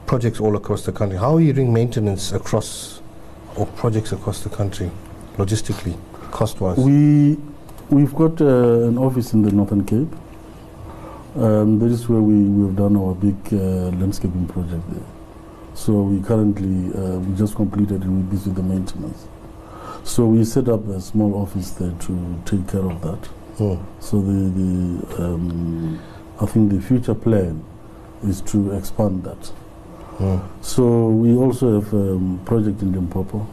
projects 0.05 0.39
all 0.39 0.55
across 0.55 0.85
the 0.85 0.91
country. 0.91 1.17
How 1.17 1.35
are 1.37 1.41
you 1.41 1.53
doing 1.53 1.73
maintenance 1.73 2.31
across 2.33 3.01
or 3.55 3.65
projects 3.65 4.11
across 4.11 4.43
the 4.43 4.49
country, 4.49 4.91
logistically, 5.37 5.95
cost-wise? 6.29 6.77
We 6.77 7.37
we've 7.89 8.13
got 8.13 8.39
uh, 8.41 8.87
an 8.89 8.97
office 8.99 9.33
in 9.33 9.41
the 9.41 9.51
Northern 9.51 9.83
Cape. 9.85 10.13
Um, 11.35 11.79
that 11.79 11.87
is 11.87 12.07
where 12.07 12.21
we 12.21 12.35
we've 12.35 12.75
done 12.75 12.95
our 12.95 13.15
big 13.15 13.35
uh, 13.51 13.89
landscaping 13.97 14.47
project 14.47 14.83
there. 14.91 15.03
So 15.73 16.03
we 16.03 16.21
currently 16.21 16.93
uh, 16.93 17.19
we 17.19 17.35
just 17.35 17.55
completed 17.55 18.03
and 18.03 18.23
we're 18.23 18.31
busy 18.31 18.49
with 18.49 18.57
the 18.57 18.63
maintenance. 18.63 19.27
So 20.03 20.25
we 20.25 20.43
set 20.43 20.69
up 20.69 20.87
a 20.89 21.01
small 21.01 21.33
office 21.41 21.71
there 21.71 21.91
to 21.91 22.41
take 22.45 22.67
care 22.67 22.85
of 22.85 23.01
that. 23.01 23.25
Hmm. 23.57 23.75
So 23.99 24.21
the 24.21 24.49
the 24.59 25.23
um, 25.23 25.99
I 26.39 26.45
think 26.45 26.71
the 26.71 26.79
future 26.79 27.15
plan 27.15 27.63
is 28.23 28.41
to 28.41 28.71
expand 28.73 29.23
that. 29.23 29.51
Hmm. 30.17 30.37
So 30.61 31.07
we 31.09 31.35
also 31.35 31.81
have 31.81 31.93
a 31.93 32.13
um, 32.13 32.41
project 32.45 32.83
in 32.83 32.93
Limpopo. 32.93 33.47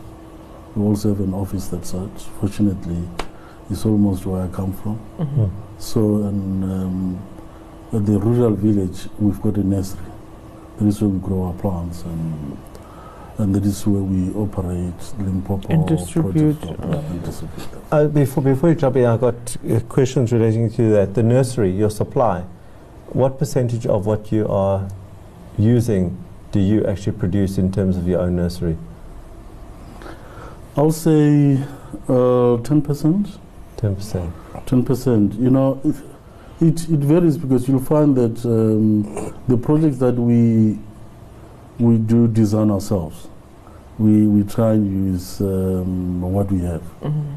We 0.76 0.84
also 0.84 1.08
have 1.08 1.20
an 1.20 1.32
office 1.32 1.68
that's 1.68 1.90
such. 1.90 2.24
Fortunately, 2.40 3.08
it's 3.70 3.86
almost 3.86 4.26
where 4.26 4.42
I 4.42 4.48
come 4.48 4.72
from. 4.72 4.98
Mm-hmm. 5.18 5.46
So 5.78 6.00
and 6.00 6.64
um, 6.64 7.22
at 7.92 8.06
the 8.06 8.18
rural 8.18 8.54
village, 8.54 9.08
we've 9.18 9.40
got 9.40 9.56
a 9.56 9.64
nursery. 9.66 10.04
That 10.78 10.86
is 10.86 11.00
where 11.00 11.10
we 11.10 11.18
grow 11.18 11.44
our 11.44 11.52
plants 11.54 12.02
and 12.02 12.56
and 13.38 13.54
that 13.54 13.64
is 13.64 13.86
where 13.86 14.02
we 14.02 14.30
operate 14.34 14.92
Limpopo 15.18 15.66
And 15.68 15.88
distribute, 15.88 16.62
uh, 16.62 16.98
and 16.98 17.24
distribute. 17.24 17.68
Uh, 17.90 18.06
before, 18.08 18.42
before 18.42 18.68
you 18.68 18.74
jump 18.74 18.96
in, 18.96 19.06
I've 19.06 19.20
got 19.20 19.56
uh, 19.68 19.80
questions 19.88 20.30
relating 20.30 20.70
to 20.72 20.90
that. 20.90 21.14
The 21.14 21.22
nursery, 21.22 21.70
your 21.70 21.88
supply, 21.88 22.44
what 23.08 23.38
percentage 23.38 23.86
of 23.86 24.04
what 24.04 24.30
you 24.30 24.46
are 24.46 24.90
using 25.56 26.22
do 26.52 26.60
you 26.60 26.84
actually 26.84 27.16
produce 27.16 27.56
in 27.56 27.72
terms 27.72 27.96
of 27.96 28.06
your 28.06 28.20
own 28.20 28.36
nursery? 28.36 28.76
I'll 30.76 30.92
say 30.92 31.64
uh, 32.08 32.58
ten 32.58 32.82
percent. 32.82 33.38
10%. 33.78 34.30
Ten 34.66 34.84
percent. 34.84 35.32
You 35.34 35.48
know, 35.48 35.80
it, 36.60 36.88
it 36.90 37.00
varies 37.00 37.36
because 37.38 37.68
you'll 37.68 37.80
find 37.80 38.16
that 38.16 38.44
um, 38.44 39.02
the 39.48 39.56
projects 39.56 39.98
that 39.98 40.14
we 40.14 40.78
we 41.78 41.96
do 41.96 42.28
design 42.28 42.70
ourselves, 42.70 43.28
we 43.98 44.26
we 44.26 44.42
try 44.44 44.72
and 44.72 45.12
use 45.12 45.40
um, 45.40 46.20
what 46.20 46.50
we 46.52 46.60
have. 46.60 46.82
Mm-hmm. 47.00 47.36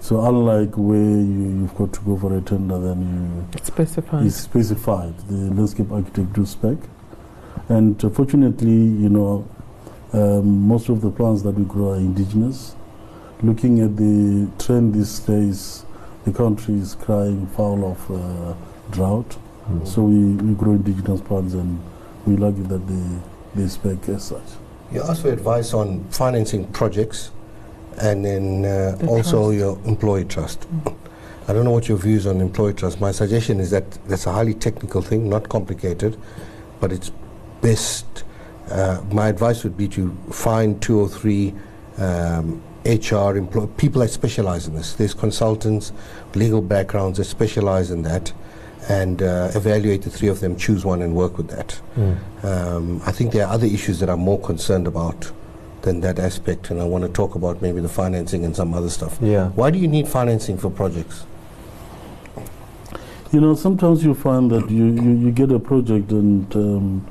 So 0.00 0.20
unlike 0.24 0.76
where 0.76 0.98
you, 0.98 1.60
you've 1.60 1.74
got 1.76 1.92
to 1.92 2.00
go 2.00 2.16
for 2.16 2.36
a 2.36 2.40
tender, 2.40 2.78
then 2.78 3.00
you 3.02 3.58
It's 3.58 3.66
specified. 3.68 4.26
it's 4.26 4.36
specified. 4.36 5.16
The 5.28 5.34
landscape 5.54 5.90
architect 5.92 6.32
do 6.32 6.44
spec, 6.46 6.78
and 7.68 8.02
uh, 8.04 8.10
fortunately, 8.10 8.70
you 8.72 9.08
know, 9.08 9.48
um, 10.12 10.66
most 10.68 10.88
of 10.88 11.00
the 11.00 11.10
plants 11.10 11.42
that 11.42 11.54
we 11.54 11.64
grow 11.64 11.92
are 11.92 11.96
indigenous. 11.96 12.74
Looking 13.42 13.80
at 13.80 13.96
the 13.96 14.48
trend 14.64 14.94
these 14.94 15.18
days, 15.18 15.84
the 16.24 16.32
country 16.32 16.74
is 16.74 16.94
crying 16.94 17.46
foul 17.48 17.92
of 17.92 18.10
uh, 18.10 18.54
drought. 18.90 19.36
Mm. 19.68 19.86
So 19.86 20.02
we, 20.02 20.34
we 20.34 20.54
grow 20.54 20.72
indigenous 20.72 21.20
plants, 21.20 21.54
and 21.54 21.80
we 22.26 22.36
lucky 22.36 22.62
that 22.62 22.86
they 22.86 23.18
they 23.54 23.68
spec 23.68 24.08
as 24.08 24.24
such. 24.24 24.42
You 24.92 25.02
asked 25.02 25.22
for 25.22 25.32
advice 25.32 25.72
on 25.74 26.04
financing 26.10 26.66
projects 26.72 27.30
and 27.98 28.24
then 28.24 28.64
uh, 28.64 28.96
The 28.98 29.06
also 29.06 29.46
trust. 29.46 29.58
your 29.58 29.78
employee 29.84 30.24
trust. 30.24 30.66
I 31.48 31.52
don't 31.52 31.64
know 31.64 31.72
what 31.72 31.88
your 31.88 31.98
views 31.98 32.26
on 32.26 32.40
employee 32.40 32.74
trust. 32.74 33.00
My 33.00 33.10
suggestion 33.10 33.60
is 33.60 33.70
that 33.70 33.90
that's 34.06 34.26
a 34.26 34.32
highly 34.32 34.54
technical 34.54 35.02
thing, 35.02 35.28
not 35.28 35.48
complicated, 35.48 36.16
but 36.80 36.92
it's 36.92 37.10
best. 37.60 38.24
Uh, 38.70 39.02
my 39.10 39.28
advice 39.28 39.64
would 39.64 39.76
be 39.76 39.88
to 39.88 40.10
find 40.30 40.80
two 40.80 41.00
or 41.00 41.08
three 41.08 41.52
um, 41.98 42.62
HR 42.84 43.36
employ- 43.36 43.66
people 43.66 44.00
that 44.00 44.08
specialize 44.08 44.66
in 44.66 44.74
this. 44.74 44.94
There's 44.94 45.14
consultants, 45.14 45.92
legal 46.34 46.60
backgrounds 46.60 47.18
that 47.18 47.24
specialize 47.24 47.90
in 47.90 48.02
that, 48.02 48.32
and 48.88 49.22
uh, 49.22 49.50
evaluate 49.54 50.02
the 50.02 50.10
three 50.10 50.28
of 50.28 50.40
them, 50.40 50.56
choose 50.56 50.84
one, 50.84 51.02
and 51.02 51.14
work 51.14 51.36
with 51.36 51.48
that. 51.50 51.80
Mm. 51.96 52.44
Um, 52.44 53.02
I 53.06 53.12
think 53.12 53.32
there 53.32 53.46
are 53.46 53.52
other 53.52 53.66
issues 53.66 54.00
that 54.00 54.10
I'm 54.10 54.20
more 54.20 54.40
concerned 54.40 54.86
about 54.86 55.30
than 55.82 56.00
that 56.00 56.18
aspect, 56.18 56.70
and 56.70 56.80
I 56.80 56.84
want 56.84 57.04
to 57.04 57.10
talk 57.10 57.34
about 57.34 57.62
maybe 57.62 57.80
the 57.80 57.88
financing 57.88 58.44
and 58.44 58.54
some 58.54 58.74
other 58.74 58.90
stuff. 58.90 59.18
Yeah. 59.20 59.48
Why 59.50 59.70
do 59.70 59.78
you 59.78 59.88
need 59.88 60.08
financing 60.08 60.58
for 60.58 60.70
projects? 60.70 61.24
You 63.32 63.40
know, 63.40 63.54
sometimes 63.54 64.04
you 64.04 64.14
find 64.14 64.50
that 64.50 64.70
you, 64.70 64.84
you, 64.84 65.10
you 65.12 65.30
get 65.30 65.50
a 65.52 65.58
project 65.58 66.10
and 66.10 66.54
um, 66.54 67.06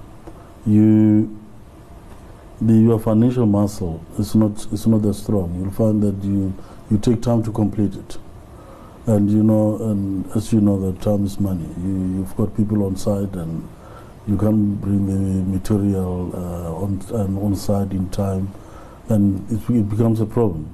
you 0.66 1.41
the 2.62 2.74
your 2.74 3.00
financial 3.00 3.46
muscle 3.46 4.04
is 4.20 4.36
not 4.36 4.52
is 4.72 4.86
not 4.86 5.02
that 5.02 5.16
strong. 5.16 5.60
You'll 5.60 5.72
find 5.72 6.02
that 6.04 6.24
you 6.24 6.54
you 6.92 6.98
take 7.00 7.22
time 7.22 7.42
to 7.44 7.52
complete 7.52 7.96
it, 7.96 8.18
and 9.08 9.30
you 9.30 9.44
know, 9.44 9.78
and 9.78 10.30
as 10.36 10.54
you 10.54 10.62
know, 10.62 10.80
that 10.92 11.02
time 11.02 11.26
is 11.26 11.40
money. 11.40 11.68
You 11.84 12.18
you've 12.18 12.36
got 12.38 12.56
people 12.56 12.84
on 12.86 12.96
site, 12.96 13.34
and 13.34 13.68
you 14.28 14.38
can't 14.38 14.80
bring 14.80 15.08
the 15.08 15.58
material 15.58 16.32
uh, 16.36 16.84
on 16.84 17.02
and 17.22 17.38
on 17.40 17.56
site 17.56 17.92
in 17.92 18.10
time, 18.10 18.54
and 19.10 19.52
it, 19.52 19.68
it 19.74 19.90
becomes 19.90 20.22
a 20.22 20.26
problem. 20.26 20.74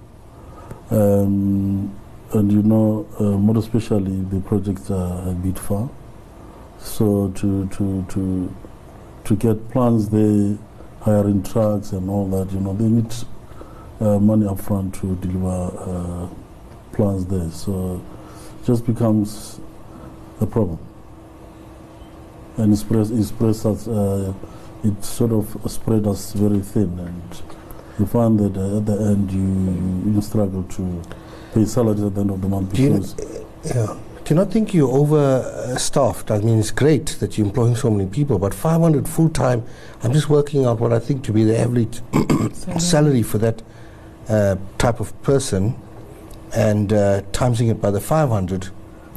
Um, 0.90 1.96
and 2.34 2.52
you 2.52 2.64
know, 2.64 3.08
uh, 3.20 3.24
more 3.24 3.58
especially 3.58 4.22
the 4.24 4.42
projects 4.42 4.92
are 4.92 5.30
a 5.30 5.34
bit 5.34 5.58
far. 5.58 5.90
So 6.80 7.30
to 7.36 7.68
to 7.70 8.06
to 8.10 8.54
to 9.24 9.36
get 9.36 9.70
plans 9.70 10.10
there, 10.10 10.58
hiring 11.02 11.44
trucks 11.44 11.92
and 11.92 12.10
all 12.10 12.28
that, 12.30 12.52
you 12.52 12.60
know, 12.60 12.74
they 12.74 12.86
need 12.86 13.14
uh, 14.00 14.20
money 14.20 14.46
upfront 14.46 15.00
to 15.00 15.16
deliver 15.16 15.48
uh, 15.48 16.28
plans 16.94 17.26
there. 17.26 17.50
So 17.52 18.02
it 18.62 18.66
just 18.66 18.86
becomes 18.86 19.60
a 20.42 20.46
problem. 20.46 20.80
And 22.58 22.74
it 22.74 22.78
spreads, 22.78 23.12
it 23.12 23.24
spreads 23.24 23.66
us, 23.66 23.88
uh, 23.88 24.34
it 24.84 25.04
sort 25.04 25.32
of 25.32 25.72
spread 25.72 26.08
us 26.08 26.34
very 26.34 26.60
thin, 26.60 26.98
and 27.00 27.42
you 28.00 28.06
find 28.06 28.40
that 28.40 28.58
uh, 28.58 28.78
at 28.78 28.86
the 28.86 28.94
end 28.94 29.32
you, 29.32 30.14
you 30.14 30.22
struggle 30.22 30.64
to 30.64 31.02
pay 31.54 31.66
salaries 31.66 32.04
at 32.04 32.16
the 32.16 32.22
end 32.22 32.32
of 32.32 32.42
the 32.42 32.48
month 32.48 32.74
Do 32.74 32.82
you, 32.82 32.90
because 32.94 33.16
yeah. 33.64 33.96
Do 34.28 34.36
not 34.36 34.52
think 34.52 34.74
you're 34.74 34.92
overstaffed. 34.92 36.32
I 36.32 36.40
mean, 36.40 36.60
it's 36.60 36.72
great 36.72 37.06
that 37.22 37.38
you're 37.38 37.48
employing 37.48 37.78
so 37.78 37.90
many 37.90 38.10
people, 38.10 38.38
but 38.38 38.54
500 38.54 39.08
full 39.08 39.30
time, 39.30 39.64
I'm 40.04 40.12
just 40.12 40.28
working 40.28 40.66
out 40.66 40.82
what 40.82 40.92
I 40.92 41.00
think 41.00 41.24
to 41.26 41.32
be 41.32 41.46
the 41.46 41.58
average 41.58 42.02
salary 42.78 43.24
for 43.24 43.38
that 43.38 43.62
uh, 44.28 44.58
type 44.80 45.00
of 45.00 45.20
person 45.24 45.80
and 46.54 46.92
uh, 46.92 47.22
timesing 47.32 47.72
it 47.72 47.82
by 47.82 47.90
the 47.90 48.02
500. 48.02 48.68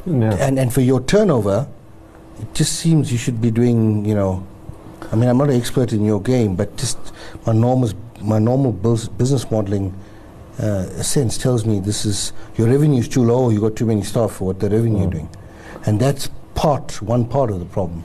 Yeah. 0.05 0.33
And, 0.39 0.57
and 0.57 0.73
for 0.73 0.79
your 0.79 1.01
turnover, 1.01 1.67
it 2.39 2.53
just 2.53 2.79
seems 2.79 3.11
you 3.11 3.17
should 3.17 3.41
be 3.41 3.51
doing, 3.51 4.05
you 4.05 4.15
know, 4.15 4.47
I 5.11 5.17
mean, 5.17 5.27
I'm 5.27 5.37
not 5.37 5.49
an 5.49 5.59
expert 5.59 5.91
in 5.91 6.05
your 6.05 6.21
game, 6.21 6.55
but 6.55 6.77
just 6.77 6.97
my 7.45 7.51
normal, 7.51 7.89
my 8.21 8.39
normal 8.39 8.71
bus- 8.71 9.09
business 9.09 9.51
modeling 9.51 9.93
uh, 10.59 10.83
sense 11.01 11.37
tells 11.37 11.65
me 11.65 11.79
this 11.79 12.05
is 12.05 12.33
your 12.57 12.67
revenue 12.67 12.99
is 12.99 13.07
too 13.07 13.23
low, 13.23 13.49
you 13.49 13.59
got 13.61 13.75
too 13.75 13.85
many 13.85 14.03
staff 14.03 14.31
for 14.33 14.45
what 14.47 14.59
the 14.59 14.69
revenue 14.69 15.01
you're 15.01 15.09
doing, 15.11 15.29
and 15.85 15.99
that's 15.99 16.29
part 16.55 17.01
one 17.01 17.25
part 17.25 17.49
of 17.51 17.59
the 17.59 17.65
problem. 17.65 18.03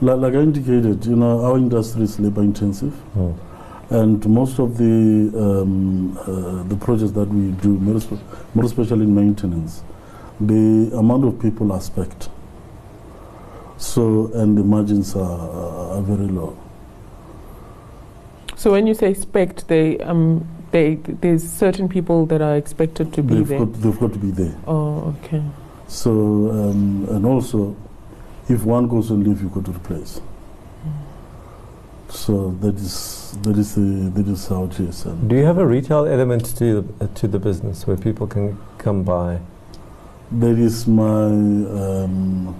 Like, 0.00 0.18
like 0.18 0.34
I 0.34 0.38
indicated, 0.40 1.06
you 1.06 1.16
know, 1.16 1.44
our 1.44 1.56
industry 1.56 2.02
is 2.02 2.18
labor 2.20 2.42
intensive, 2.42 2.92
Mm. 3.16 3.34
and 3.90 4.26
most 4.28 4.58
of 4.58 4.76
the 4.76 5.32
um, 5.36 6.18
uh, 6.18 6.62
the 6.68 6.76
projects 6.76 7.12
that 7.12 7.28
we 7.28 7.52
do, 7.62 7.68
more, 7.78 8.00
spe- 8.00 8.22
more 8.54 8.64
especially 8.66 9.04
in 9.04 9.14
maintenance, 9.14 9.82
the 10.40 10.90
amount 10.96 11.24
of 11.24 11.40
people 11.40 11.72
are 11.72 11.80
spec 11.80 12.08
So, 13.78 14.30
and 14.34 14.56
the 14.56 14.62
margins 14.64 15.14
are, 15.16 15.50
are 15.96 16.02
very 16.02 16.28
low. 16.28 16.56
So 18.56 18.72
when 18.72 18.86
you 18.86 18.94
say 18.94 19.10
expect, 19.10 19.68
they 19.68 19.98
um 20.00 20.46
they 20.74 20.96
there's 21.24 21.44
certain 21.48 21.88
people 21.88 22.26
that 22.26 22.42
are 22.42 22.56
expected 22.56 23.12
to 23.14 23.22
be 23.22 23.34
They've 23.36 23.48
there. 23.48 23.58
got, 23.60 23.72
they've 23.82 24.00
got 24.04 24.12
to 24.12 24.18
be 24.18 24.30
there. 24.32 24.56
Oh, 24.66 25.14
okay. 25.16 25.42
So, 25.86 26.10
um, 26.50 27.06
and 27.10 27.24
also, 27.24 27.76
if 28.48 28.64
one 28.64 28.88
goes 28.88 29.10
on 29.12 29.22
leave, 29.22 29.40
you 29.40 29.48
got 29.48 29.64
to 29.66 29.70
replace. 29.70 30.20
So 32.08 32.50
that 32.60 32.74
is 32.74 33.36
that 33.42 33.56
is 33.56 33.74
the 33.74 34.10
that 34.16 34.28
is 34.28 34.46
how 34.48 34.64
it 34.64 34.80
is. 34.80 35.04
And 35.04 35.28
Do 35.30 35.36
you 35.36 35.44
have 35.44 35.58
a 35.58 35.66
retail 35.66 36.06
element 36.06 36.44
to 36.58 36.82
the, 36.82 37.08
to 37.08 37.28
the 37.28 37.38
business 37.38 37.86
where 37.86 37.96
people 37.96 38.26
can 38.26 38.58
come 38.78 39.02
by? 39.04 39.40
that 40.40 40.58
is 40.58 40.86
my 40.86 41.26
um, 41.26 42.54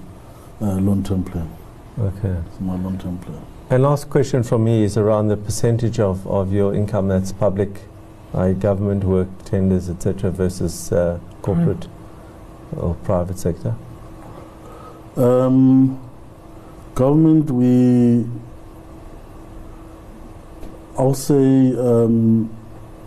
uh, 0.60 0.74
long-term 0.76 1.24
plan. 1.24 1.48
Okay. 1.98 2.36
It's 2.46 2.60
my 2.60 2.76
long-term 2.76 3.18
plan. 3.18 3.40
And 3.70 3.82
last 3.82 4.10
question 4.10 4.42
from 4.42 4.64
me 4.64 4.84
is 4.84 4.96
around 4.96 5.28
the 5.28 5.36
percentage 5.36 5.98
of, 5.98 6.26
of 6.26 6.52
your 6.52 6.74
income 6.74 7.08
that's 7.08 7.32
public, 7.32 7.70
like 8.34 8.58
government 8.60 9.04
work, 9.04 9.28
tenders, 9.44 9.88
etc., 9.88 10.30
versus 10.30 10.92
uh, 10.92 11.18
corporate 11.42 11.86
or 12.76 12.94
private 13.04 13.38
sector. 13.38 13.74
Um, 15.16 16.00
government, 16.94 17.50
we, 17.50 18.26
I'll 20.98 21.14
say 21.14 21.74
um, 21.76 22.50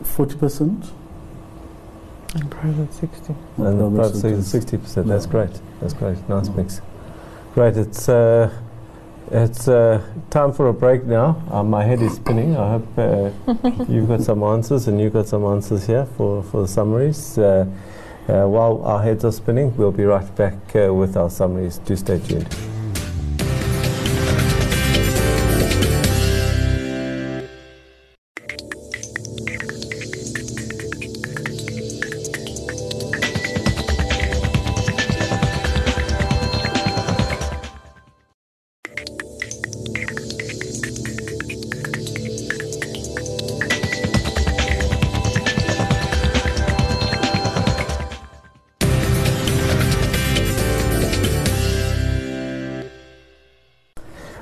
40%. 0.04 0.92
And 2.36 2.52
private 2.52 2.94
sixty. 2.94 3.34
and 3.58 3.80
the 3.80 3.90
private 3.90 3.96
private 3.96 4.14
sector 4.14 4.20
sector 4.20 4.38
is- 4.38 4.48
sixty 4.48 4.78
percent. 4.78 5.08
That's 5.08 5.26
Yeah. 5.26 5.32
great. 5.32 5.62
That's 5.80 5.94
great. 5.94 6.30
Nice 6.30 6.50
Yeah. 6.50 6.56
mix. 6.58 6.82
Great. 7.54 7.78
It's 7.78 8.10
uh, 8.10 8.52
it's 9.32 9.68
uh, 9.68 10.02
time 10.30 10.54
for 10.54 10.70
a 10.70 10.74
break 10.74 11.04
now. 11.04 11.42
Uh, 11.52 11.64
my 11.64 11.84
head 11.84 12.02
is 12.02 12.16
spinning. 12.16 12.56
I 12.56 12.72
hope 12.72 12.98
uh, 12.98 13.32
you've 13.90 14.08
got 14.08 14.22
some 14.22 14.44
answers 14.44 14.88
and 14.88 15.00
you've 15.00 15.14
got 15.14 15.28
some 15.28 15.44
answers 15.46 15.86
here 15.86 16.06
for 16.18 16.44
for 16.44 16.62
the 16.62 16.68
summaries. 16.68 17.38
Uh, 17.38 17.66
uh, 18.28 18.46
while 18.46 18.84
our 18.84 19.02
heads 19.02 19.24
are 19.24 19.32
spinning, 19.32 19.76
we'll 19.78 19.92
be 19.92 20.04
right 20.04 20.36
back 20.36 20.76
uh, 20.76 20.94
with 20.94 21.16
our 21.16 21.30
summaries. 21.30 21.78
Do 21.80 21.96
stay 21.96 22.20
tuned. 22.20 22.67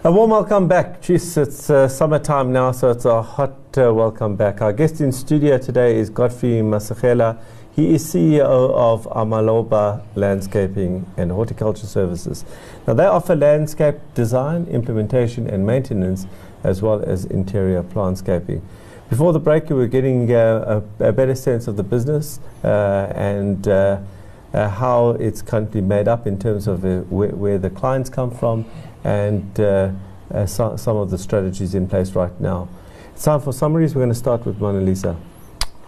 A 0.06 0.12
warm 0.12 0.30
welcome 0.30 0.68
back. 0.68 1.02
Jeez, 1.02 1.36
it's 1.36 1.68
uh, 1.68 1.88
summertime 1.88 2.54
now, 2.54 2.72
so 2.72 2.92
it's 2.92 3.06
a 3.06 3.24
hot 3.24 3.58
uh, 3.76 3.92
welcome 3.92 4.36
back. 4.36 4.62
Our 4.62 4.72
guest 4.72 5.02
in 5.02 5.12
studio 5.12 5.58
today 5.58 5.98
is 5.98 6.12
Godfrey 6.12 6.62
Masegela. 6.62 7.40
He 7.76 7.96
is 7.96 8.06
CEO 8.06 8.44
of 8.44 9.06
Amaloba 9.06 10.04
Landscaping 10.14 11.12
and 11.18 11.32
Horticulture 11.32 11.88
Services. 11.88 12.46
Now, 12.86 12.94
they 12.94 13.06
offer 13.06 13.36
landscape 13.36 13.96
design, 14.14 14.68
implementation, 14.68 15.48
and 15.48 15.66
maintenance, 15.66 16.28
as 16.64 16.84
well 16.84 17.02
as 17.02 17.26
interior 17.26 17.82
plantscaping. 17.82 18.62
Before 19.10 19.34
the 19.34 19.40
break, 19.40 19.72
we 19.72 19.76
were 19.76 19.88
getting 19.88 20.32
uh, 20.32 20.84
a, 21.00 21.06
a 21.08 21.14
better 21.14 21.34
sense 21.34 21.68
of 21.68 21.78
the 21.78 21.84
business 21.84 22.40
uh, 22.64 23.12
and 23.16 23.68
uh, 23.68 24.02
uh, 24.54 24.70
how 24.70 25.10
it's 25.20 25.42
currently 25.42 25.82
made 25.82 26.08
up 26.08 26.28
in 26.28 26.38
terms 26.38 26.68
of 26.68 26.84
where 27.12 27.58
the 27.58 27.72
clients 27.72 28.10
come 28.10 28.30
from 28.30 28.66
and 29.06 29.60
uh, 29.60 29.92
uh, 30.34 30.46
so, 30.48 30.76
some 30.76 30.98
of 30.98 31.12
the 31.12 31.18
strategies 31.18 31.76
in 31.76 31.88
place 31.88 32.14
right 32.14 32.42
now. 32.42 32.68
It's 33.14 33.24
time 33.24 33.40
for 33.40 33.54
summaries. 33.54 33.94
We're 33.94 34.02
going 34.02 34.10
to 34.10 34.20
start 34.20 34.46
with 34.46 34.60
Monalisa. 34.60 35.16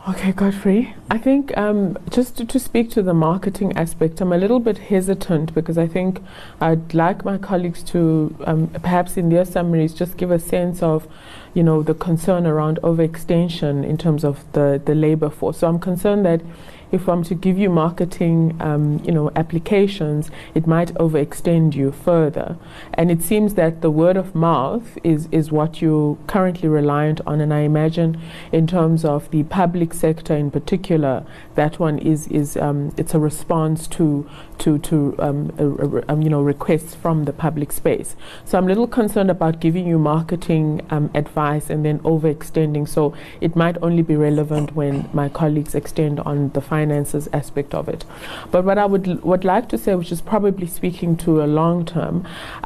Okay, 0.08 0.32
Godfrey. 0.32 0.96
I 1.10 1.18
think 1.18 1.58
um, 1.58 1.98
just 2.10 2.38
to, 2.38 2.46
to 2.46 2.60
speak 2.60 2.92
to 2.92 3.02
the 3.02 3.16
marketing 3.16 3.76
aspect, 3.76 4.22
I'm 4.22 4.32
a 4.32 4.38
little 4.38 4.62
bit 4.62 4.78
hesitant 4.78 5.54
because 5.54 5.78
I 5.78 5.88
think 5.88 6.22
I'd 6.62 6.94
like 6.94 7.26
my 7.26 7.38
colleagues 7.38 7.84
to 7.92 8.34
um, 8.46 8.68
perhaps 8.68 9.18
in 9.18 9.30
their 9.30 9.44
summaries 9.44 9.94
just 9.94 10.16
give 10.16 10.32
a 10.32 10.40
sense 10.40 10.82
of, 10.82 11.08
you 11.54 11.64
know, 11.64 11.82
the 11.82 11.96
concern 11.96 12.46
around 12.46 12.80
overextension 12.84 13.84
in 13.84 13.98
terms 13.98 14.24
of 14.24 14.50
the, 14.54 14.82
the 14.86 14.96
labor 14.96 15.30
force. 15.30 15.58
So 15.58 15.68
I'm 15.68 15.80
concerned 15.80 16.26
that 16.26 16.42
if 16.92 17.08
I'm 17.08 17.24
to 17.24 17.36
give 17.36 17.58
you 17.58 17.70
marketing, 17.70 18.58
um, 18.60 19.00
you 19.04 19.12
know, 19.12 19.32
applications, 19.36 20.32
it 20.54 20.68
might 20.68 20.94
overextend 20.96 21.76
you 21.76 21.92
further. 21.92 22.58
And 22.94 23.12
it 23.12 23.22
seems 23.22 23.56
that 23.56 23.82
the 23.82 23.92
word 23.92 24.18
of 24.18 24.34
mouth 24.36 24.98
is, 25.04 25.28
is 25.32 25.52
what 25.52 25.82
you're 25.82 26.18
currently 26.28 26.70
reliant 26.70 27.22
on. 27.26 27.42
And 27.42 27.54
I 27.54 27.60
imagine, 27.62 28.20
in 28.52 28.68
terms 28.68 29.04
of 29.04 29.30
the 29.32 29.44
public 29.44 29.94
sector 29.94 30.36
in 30.36 30.52
particular, 30.52 31.26
that 31.56 31.80
one 31.80 32.00
is 32.00 32.28
is 32.28 32.56
um, 32.58 32.94
it's 32.98 33.14
a 33.14 33.20
response 33.20 33.88
to 33.88 34.30
to 34.60 34.78
to 34.80 35.16
um, 35.20 35.54
a, 35.58 35.66
a, 35.68 36.04
um, 36.12 36.22
you 36.22 36.30
know 36.30 36.42
requests 36.42 36.96
from 36.96 37.26
the 37.26 37.34
public 37.34 37.72
space. 37.72 38.16
So 38.46 38.58
I'm 38.58 38.66
a 38.66 38.68
little 38.68 38.88
concerned 38.88 39.32
about 39.32 39.60
giving 39.60 39.88
you 39.88 40.00
marketing 40.00 40.86
um, 40.90 41.10
advice 41.14 41.70
and 41.70 41.84
then 41.84 42.00
overextending. 42.00 42.88
So 42.88 43.14
it 43.42 43.56
might 43.56 43.78
only 43.82 44.04
be 44.04 44.16
relevant 44.16 44.76
when 44.76 45.10
my 45.14 45.30
colleagues 45.30 45.76
extend 45.76 46.20
on 46.22 46.50
the 46.50 46.62
finances 46.78 47.28
aspect 47.34 47.74
of 47.74 47.90
it. 47.90 48.06
But 48.52 48.64
what 48.68 48.78
I 48.78 48.86
would 48.86 49.06
would 49.24 49.46
like 49.54 49.68
to 49.70 49.78
say, 49.84 49.96
which 49.96 50.12
is 50.12 50.22
probably 50.34 50.68
speaking 50.80 51.18
to 51.26 51.32
a 51.46 51.48
long 51.62 51.86
term, 51.86 52.16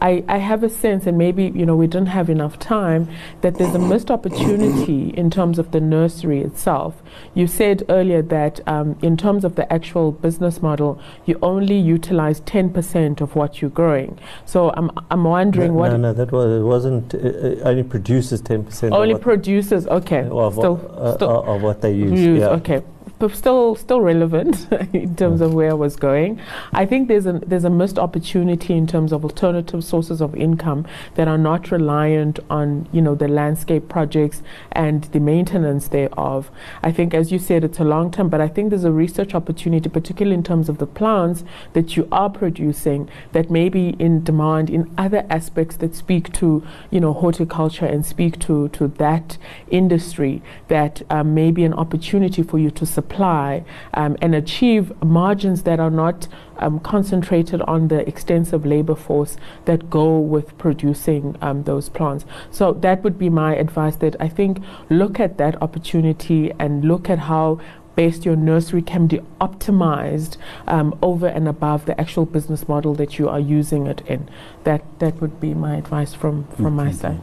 I, 0.09 0.11
I 0.27 0.37
have 0.49 0.61
a 0.69 0.71
sense, 0.83 1.07
and 1.09 1.17
maybe 1.25 1.43
you 1.59 1.65
know 1.65 1.77
we 1.83 1.87
didn't 1.87 2.13
have 2.19 2.29
enough 2.37 2.55
time, 2.59 3.03
that 3.43 3.53
there's 3.57 3.75
a 3.81 3.83
missed 3.91 4.11
opportunity 4.17 5.01
in 5.21 5.27
terms 5.37 5.57
of 5.63 5.67
the 5.75 5.81
nursery 5.95 6.39
itself. 6.49 6.93
You 7.39 7.47
said 7.47 7.77
earlier 7.97 8.21
that 8.37 8.55
um, 8.75 8.97
in 9.01 9.15
terms 9.25 9.43
of 9.47 9.55
the 9.59 9.65
actual 9.77 10.11
business 10.27 10.61
model, 10.61 10.91
you 11.27 11.35
only 11.41 11.79
utilize 11.97 12.41
10% 12.41 13.21
of 13.21 13.35
what 13.39 13.61
you're 13.61 13.75
growing. 13.81 14.11
So 14.45 14.59
I'm 14.77 14.89
I'm 15.13 15.23
wondering 15.37 15.73
no, 15.73 15.79
what 15.79 15.91
no, 15.91 15.97
no, 16.07 16.13
that 16.21 16.31
was 16.31 16.47
it 16.61 16.65
wasn't. 16.73 17.05
Uh, 17.15 17.69
only 17.69 17.83
produces 17.95 18.41
ten 18.41 18.63
percent. 18.67 18.93
only 18.93 19.13
of 19.13 19.19
what, 19.19 19.29
produces. 19.29 19.87
Okay, 19.99 20.23
of, 20.45 20.53
still, 20.53 20.75
what, 20.75 21.01
uh, 21.05 21.15
still 21.15 21.29
uh, 21.29 21.55
of 21.55 21.61
what 21.67 21.77
they 21.83 21.93
use. 21.93 22.19
use, 22.31 22.39
yeah. 22.41 22.59
okay 22.59 22.81
but 23.21 23.35
still 23.35 23.75
still 23.75 24.01
relevant 24.01 24.67
in 24.93 25.15
terms 25.15 25.41
of 25.41 25.53
where 25.53 25.69
I 25.69 25.75
was 25.75 25.95
going. 25.95 26.41
I 26.73 26.87
think 26.87 27.07
there's 27.07 27.27
a 27.27 27.33
there's 27.33 27.63
a 27.63 27.69
missed 27.69 27.99
opportunity 27.99 28.73
in 28.73 28.87
terms 28.87 29.13
of 29.13 29.23
alternative 29.23 29.83
sources 29.83 30.21
of 30.21 30.35
income 30.35 30.87
that 31.13 31.27
are 31.27 31.37
not 31.37 31.69
reliant 31.69 32.39
on 32.49 32.89
you 32.91 32.99
know 32.99 33.13
the 33.13 33.27
landscape 33.27 33.87
projects 33.87 34.41
and 34.71 35.03
the 35.13 35.19
maintenance 35.19 35.89
thereof. 35.89 36.49
I 36.81 36.91
think 36.91 37.13
as 37.13 37.31
you 37.31 37.37
said 37.37 37.63
it's 37.63 37.79
a 37.79 37.83
long 37.83 38.09
term, 38.09 38.27
but 38.27 38.41
I 38.41 38.47
think 38.47 38.71
there's 38.71 38.85
a 38.85 38.91
research 38.91 39.35
opportunity, 39.35 39.87
particularly 39.87 40.33
in 40.33 40.43
terms 40.43 40.67
of 40.67 40.79
the 40.79 40.87
plants 40.87 41.43
that 41.73 41.95
you 41.95 42.07
are 42.11 42.29
producing 42.29 43.07
that 43.33 43.51
may 43.51 43.69
be 43.69 43.89
in 43.99 44.23
demand 44.23 44.71
in 44.71 44.91
other 44.97 45.27
aspects 45.29 45.77
that 45.77 45.93
speak 45.93 46.33
to 46.33 46.65
you 46.89 46.99
know 46.99 47.13
horticulture 47.13 47.85
and 47.85 48.03
speak 48.03 48.39
to 48.39 48.69
to 48.69 48.87
that 48.87 49.37
industry 49.69 50.41
that 50.69 51.03
um, 51.11 51.35
may 51.35 51.51
be 51.51 51.63
an 51.63 51.73
opportunity 51.75 52.41
for 52.41 52.57
you 52.57 52.71
to 52.71 52.83
supply 52.83 53.10
supply 53.11 53.63
um, 53.93 54.15
and 54.21 54.33
achieve 54.33 54.91
margins 55.03 55.63
that 55.63 55.79
are 55.79 55.91
not 55.91 56.27
um, 56.57 56.79
concentrated 56.79 57.61
on 57.63 57.87
the 57.89 58.07
extensive 58.07 58.65
labor 58.65 58.95
force 58.95 59.37
that 59.65 59.89
go 59.89 60.19
with 60.19 60.57
producing 60.57 61.35
um, 61.41 61.63
those 61.63 61.89
plants. 61.89 62.25
So 62.51 62.73
that 62.73 63.03
would 63.03 63.17
be 63.17 63.29
my 63.29 63.55
advice 63.55 63.97
that 63.97 64.15
I 64.19 64.29
think 64.29 64.59
look 64.89 65.19
at 65.19 65.37
that 65.37 65.61
opportunity 65.61 66.51
and 66.59 66.85
look 66.85 67.09
at 67.09 67.19
how 67.19 67.59
best 67.95 68.25
your 68.25 68.37
nursery 68.37 68.81
can 68.81 69.07
be 69.07 69.19
optimized 69.41 70.37
um, 70.67 70.97
over 71.01 71.27
and 71.27 71.47
above 71.47 71.85
the 71.85 71.99
actual 71.99 72.25
business 72.25 72.67
model 72.67 72.93
that 72.95 73.19
you 73.19 73.27
are 73.27 73.39
using 73.39 73.87
it 73.87 74.01
in. 74.07 74.29
That 74.63 74.81
that 74.99 75.19
would 75.19 75.41
be 75.41 75.53
my 75.53 75.75
advice 75.75 76.13
from, 76.13 76.47
from 76.55 76.75
my 76.75 76.91
side. 76.91 77.19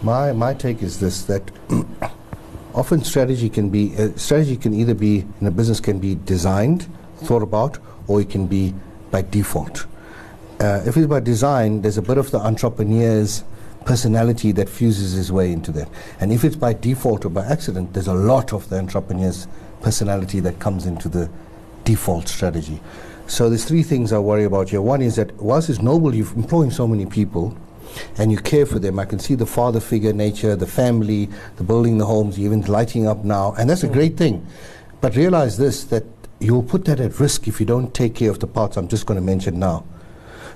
My, 0.00 0.32
my 0.32 0.54
take 0.54 0.82
is 0.82 1.00
this 1.00 1.22
that 1.24 1.50
often 2.78 3.02
strategy 3.02 3.50
can 3.50 3.68
be 3.70 3.94
uh, 3.96 4.08
strategy 4.16 4.56
can 4.56 4.72
either 4.72 4.94
be 4.94 5.26
in 5.40 5.46
a 5.46 5.50
business 5.50 5.80
can 5.80 5.98
be 5.98 6.14
designed, 6.14 6.86
thought 7.16 7.42
about, 7.42 7.78
or 8.06 8.20
it 8.20 8.30
can 8.30 8.46
be 8.46 8.72
by 9.10 9.20
default. 9.22 9.86
Uh, 10.60 10.82
if 10.86 10.96
it's 10.96 11.06
by 11.06 11.20
design, 11.20 11.82
there's 11.82 11.98
a 11.98 12.02
bit 12.02 12.18
of 12.18 12.30
the 12.30 12.38
entrepreneur's 12.38 13.42
personality 13.84 14.52
that 14.52 14.68
fuses 14.68 15.12
his 15.12 15.32
way 15.32 15.50
into 15.52 15.72
that. 15.72 15.88
And 16.20 16.32
if 16.32 16.44
it's 16.44 16.56
by 16.56 16.72
default 16.72 17.24
or 17.24 17.30
by 17.30 17.44
accident, 17.46 17.94
there's 17.94 18.06
a 18.06 18.14
lot 18.14 18.52
of 18.52 18.68
the 18.68 18.76
entrepreneur's 18.78 19.48
personality 19.82 20.40
that 20.40 20.60
comes 20.60 20.86
into 20.86 21.08
the 21.08 21.28
default 21.84 22.28
strategy. 22.28 22.80
So 23.26 23.48
there's 23.48 23.64
three 23.64 23.82
things 23.82 24.12
I 24.12 24.18
worry 24.18 24.44
about 24.44 24.70
here. 24.70 24.82
One 24.82 25.02
is 25.02 25.16
that 25.16 25.34
whilst 25.36 25.68
it's 25.68 25.82
noble 25.82 26.14
you're 26.14 26.32
employing 26.34 26.70
so 26.70 26.86
many 26.86 27.06
people, 27.06 27.56
and 28.16 28.30
you 28.30 28.38
care 28.38 28.66
for 28.66 28.78
them. 28.78 28.98
I 28.98 29.04
can 29.04 29.18
see 29.18 29.34
the 29.34 29.46
father 29.46 29.80
figure 29.80 30.12
nature, 30.12 30.56
the 30.56 30.66
family, 30.66 31.28
the 31.56 31.64
building 31.64 31.98
the 31.98 32.06
homes, 32.06 32.38
even 32.38 32.62
lighting 32.62 33.06
up 33.06 33.24
now, 33.24 33.54
and 33.58 33.68
that's 33.68 33.84
a 33.84 33.88
great 33.88 34.16
thing. 34.16 34.46
But 35.00 35.16
realize 35.16 35.58
this 35.58 35.84
that 35.84 36.04
you'll 36.40 36.62
put 36.62 36.84
that 36.86 37.00
at 37.00 37.18
risk 37.20 37.48
if 37.48 37.60
you 37.60 37.66
don't 37.66 37.94
take 37.94 38.14
care 38.14 38.30
of 38.30 38.38
the 38.40 38.46
parts 38.46 38.76
I'm 38.76 38.88
just 38.88 39.06
going 39.06 39.18
to 39.18 39.24
mention 39.24 39.58
now. 39.58 39.84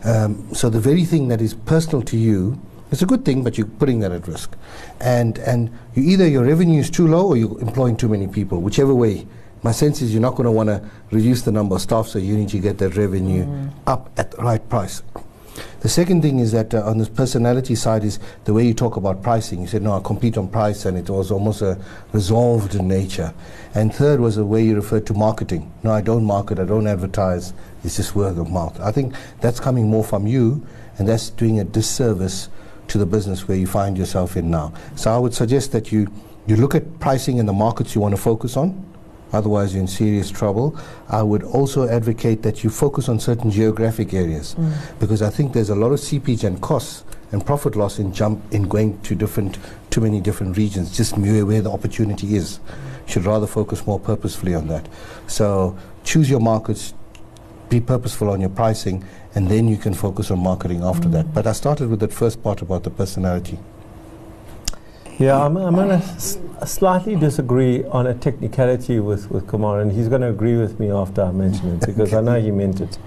Um, 0.05 0.53
so 0.55 0.69
the 0.69 0.81
very 0.81 1.05
thing 1.05 1.29
that 1.29 1.41
is 1.41 1.55
personal 1.55 2.03
to 2.03 2.17
you, 2.17 2.61
it's 2.91 3.03
a 3.03 3.07
good 3.07 3.25
thing, 3.25 3.43
but 3.43 3.57
you're 3.57 3.67
putting 3.67 4.01
that 4.01 4.13
at 4.13 4.27
risk. 4.27 4.55
And 5.01 5.39
and 5.39 5.71
you 5.95 6.03
either 6.03 6.27
your 6.27 6.45
revenue 6.45 6.81
is 6.81 6.91
too 6.91 7.07
low 7.07 7.29
or 7.29 7.37
you're 7.37 7.61
employing 7.61 7.97
too 7.97 8.09
many 8.09 8.27
people, 8.27 8.61
whichever 8.61 8.95
way. 8.95 9.27
My 9.65 9.71
sense 9.71 10.03
is 10.03 10.13
you're 10.13 10.21
not 10.21 10.35
going 10.35 10.47
to 10.47 10.51
want 10.51 10.69
to 10.71 10.83
reduce 11.13 11.43
the 11.43 11.53
number 11.53 11.77
of 11.77 11.83
staff, 11.83 12.09
so 12.09 12.19
you 12.19 12.37
need 12.37 12.49
to 12.49 12.59
get 12.59 12.79
that 12.79 12.97
revenue 12.97 13.45
mm. 13.45 13.73
up 13.87 14.11
at 14.17 14.33
the 14.33 14.39
right 14.39 14.69
price. 14.69 15.03
The 15.81 15.89
second 15.89 16.23
thing 16.23 16.39
is 16.39 16.53
that 16.53 16.75
uh, 16.75 16.83
on 16.85 16.99
the 16.99 17.07
personality 17.07 17.75
side 17.75 18.05
is 18.05 18.19
the 18.45 18.55
way 18.55 18.67
you 18.67 18.73
talk 18.73 18.97
about 18.97 19.23
pricing. 19.23 19.61
You 19.61 19.67
said, 19.67 19.83
no, 19.83 19.95
I 19.95 20.01
compete 20.01 20.39
on 20.39 20.49
price, 20.49 20.85
and 20.85 20.97
it 20.97 21.11
was 21.11 21.31
almost 21.31 21.61
a 21.61 21.79
resolved 22.13 22.81
nature. 22.81 23.35
And 23.75 23.93
third 23.93 24.21
was 24.21 24.37
the 24.37 24.47
way 24.47 24.65
you 24.65 24.77
referred 24.77 25.07
to 25.07 25.15
marketing. 25.15 25.73
No, 25.83 25.91
I 25.91 26.01
don't 26.01 26.25
market, 26.25 26.59
I 26.59 26.65
don't 26.65 26.87
advertise, 26.87 27.53
it's 27.85 27.97
just 27.97 28.15
word 28.15 28.39
of 28.39 28.51
mouth. 28.51 28.79
I 28.81 28.93
think 28.93 29.15
that's 29.41 29.61
coming 29.61 29.89
more 29.89 30.05
from 30.05 30.27
you, 30.27 30.65
and 30.99 31.09
that's 31.09 31.31
doing 31.31 31.59
a 31.59 31.65
disservice 31.65 32.49
to 32.89 32.99
the 32.99 33.07
business 33.07 33.49
where 33.49 33.57
you 33.57 33.67
find 33.67 33.99
yourself 33.99 34.37
in 34.37 34.51
now. 34.51 34.73
So 34.97 35.13
I 35.13 35.19
would 35.19 35.35
suggest 35.35 35.73
that 35.73 35.91
you, 35.91 36.13
you 36.47 36.57
look 36.57 36.75
at 36.75 37.01
pricing 37.01 37.39
in 37.39 37.47
the 37.47 37.53
markets 37.53 37.95
you 37.95 38.01
want 38.01 38.15
to 38.15 38.21
focus 38.21 38.57
on 38.57 38.92
otherwise 39.33 39.75
you're 39.75 39.81
in 39.81 39.89
serious 39.89 40.31
trouble. 40.31 40.79
I 41.09 41.23
would 41.23 41.43
also 41.43 41.89
advocate 41.89 42.43
that 42.43 42.63
you 42.63 42.71
focus 42.71 43.09
on 43.09 43.21
certain 43.21 43.51
geographic 43.51 44.15
areas 44.15 44.55
mm. 44.55 44.73
because 45.01 45.23
I 45.23 45.31
think 45.31 45.53
there's 45.53 45.71
a 45.71 45.75
lot 45.75 45.93
of 45.93 46.01
seepage 46.01 46.45
and 46.45 46.61
costs 46.61 47.05
and 47.33 47.45
profit 47.45 47.77
loss 47.77 47.99
in 47.99 48.13
jump 48.13 48.43
in 48.53 48.69
going 48.69 49.01
to 49.03 49.15
different 49.15 49.59
too 49.91 50.01
many 50.01 50.21
different 50.21 50.57
regions, 50.57 50.97
just 50.97 51.17
where 51.17 51.63
the 51.63 51.71
opportunity 51.71 52.37
is. 52.37 52.61
Should 53.07 53.25
rather 53.25 53.47
focus 53.47 53.87
more 53.87 53.99
purposefully 53.99 54.55
on 54.55 54.69
that. 54.69 54.89
So 55.27 55.77
choose 56.05 56.31
your 56.31 56.41
markets, 56.41 56.95
be 57.69 57.81
purposeful 57.81 58.31
on 58.31 58.41
your 58.41 58.51
pricing, 58.51 59.05
and 59.35 59.49
then 59.49 59.67
you 59.67 59.77
can 59.77 59.95
focus 59.95 60.31
on 60.31 60.39
marketing 60.39 60.83
after 60.83 61.09
mm. 61.09 61.13
that. 61.13 61.35
But 61.35 61.47
I 61.47 61.53
started 61.53 61.89
with 61.89 62.01
that 62.01 62.13
first 62.13 62.43
part 62.43 62.63
about 62.63 62.85
the 62.85 62.91
personality. 62.91 63.59
Yeah, 65.23 65.45
I'm, 65.45 65.57
I'm 65.57 65.77
going 65.77 65.89
to 65.91 66.05
s- 66.05 66.39
slightly 66.67 67.15
disagree 67.15 67.85
on 67.85 68.09
a 68.09 68.15
technicality 68.15 68.99
with, 68.99 69.31
with 69.31 69.47
Kumar, 69.47 69.81
and 69.81 69.93
he's 69.93 70.09
going 70.09 70.23
to 70.23 70.31
agree 70.31 70.57
with 70.57 70.81
me 70.81 70.91
after 70.91 71.23
I 71.23 71.31
mention 71.31 71.77
it 71.77 71.87
because 71.87 72.13
I 72.13 72.21
know 72.21 72.41
he 72.41 72.51
meant 72.51 72.81
it. 72.81 72.99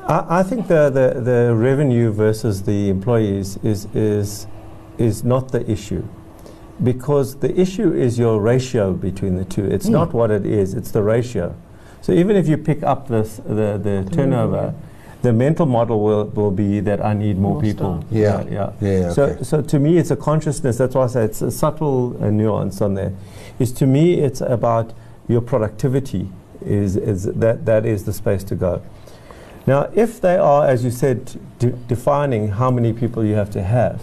I, 0.00 0.40
I 0.40 0.42
think 0.42 0.66
the, 0.66 0.90
the, 0.90 1.20
the 1.20 1.54
revenue 1.54 2.10
versus 2.10 2.64
the 2.64 2.88
employees 2.88 3.56
is, 3.58 3.86
is, 3.94 4.48
is 4.98 5.22
not 5.22 5.52
the 5.52 5.70
issue 5.70 6.04
because 6.82 7.36
the 7.36 7.56
issue 7.56 7.92
is 7.92 8.18
your 8.18 8.40
ratio 8.40 8.94
between 8.94 9.36
the 9.36 9.44
two. 9.44 9.64
It's 9.64 9.86
mm. 9.86 9.92
not 9.92 10.12
what 10.12 10.32
it 10.32 10.44
is, 10.44 10.74
it's 10.74 10.90
the 10.90 11.04
ratio. 11.04 11.54
So 12.00 12.10
even 12.10 12.34
if 12.34 12.48
you 12.48 12.58
pick 12.58 12.82
up 12.82 13.06
this, 13.06 13.36
the, 13.36 13.78
the 13.78 14.08
turnover, 14.12 14.74
the 15.22 15.32
mental 15.32 15.66
model 15.66 16.00
will, 16.00 16.24
will 16.26 16.50
be 16.50 16.80
that 16.80 17.04
I 17.04 17.14
need 17.14 17.38
more, 17.38 17.54
more 17.54 17.62
people. 17.62 18.04
Yeah. 18.10 18.42
yeah, 18.42 18.50
yeah. 18.50 18.72
yeah 18.80 19.10
so, 19.12 19.24
okay. 19.24 19.42
so 19.44 19.62
to 19.62 19.78
me, 19.78 19.96
it's 19.96 20.10
a 20.10 20.16
consciousness. 20.16 20.78
That's 20.78 20.94
why 20.94 21.04
I 21.04 21.06
say 21.06 21.24
it's 21.24 21.42
a 21.42 21.50
subtle 21.50 22.22
uh, 22.22 22.30
nuance 22.30 22.80
on 22.80 22.94
there. 22.94 23.12
Is 23.58 23.72
to 23.74 23.86
me, 23.86 24.20
it's 24.20 24.40
about 24.40 24.92
your 25.28 25.40
productivity. 25.40 26.28
Is 26.64 26.96
is 26.96 27.24
that 27.24 27.64
that 27.66 27.86
is 27.86 28.04
the 28.04 28.12
space 28.12 28.44
to 28.44 28.54
go. 28.54 28.82
Now, 29.66 29.90
if 29.94 30.20
they 30.20 30.36
are, 30.36 30.66
as 30.66 30.84
you 30.84 30.90
said, 30.90 31.38
de- 31.58 31.70
defining 31.70 32.48
how 32.48 32.70
many 32.70 32.92
people 32.92 33.24
you 33.24 33.34
have 33.34 33.50
to 33.50 33.62
have, 33.62 34.02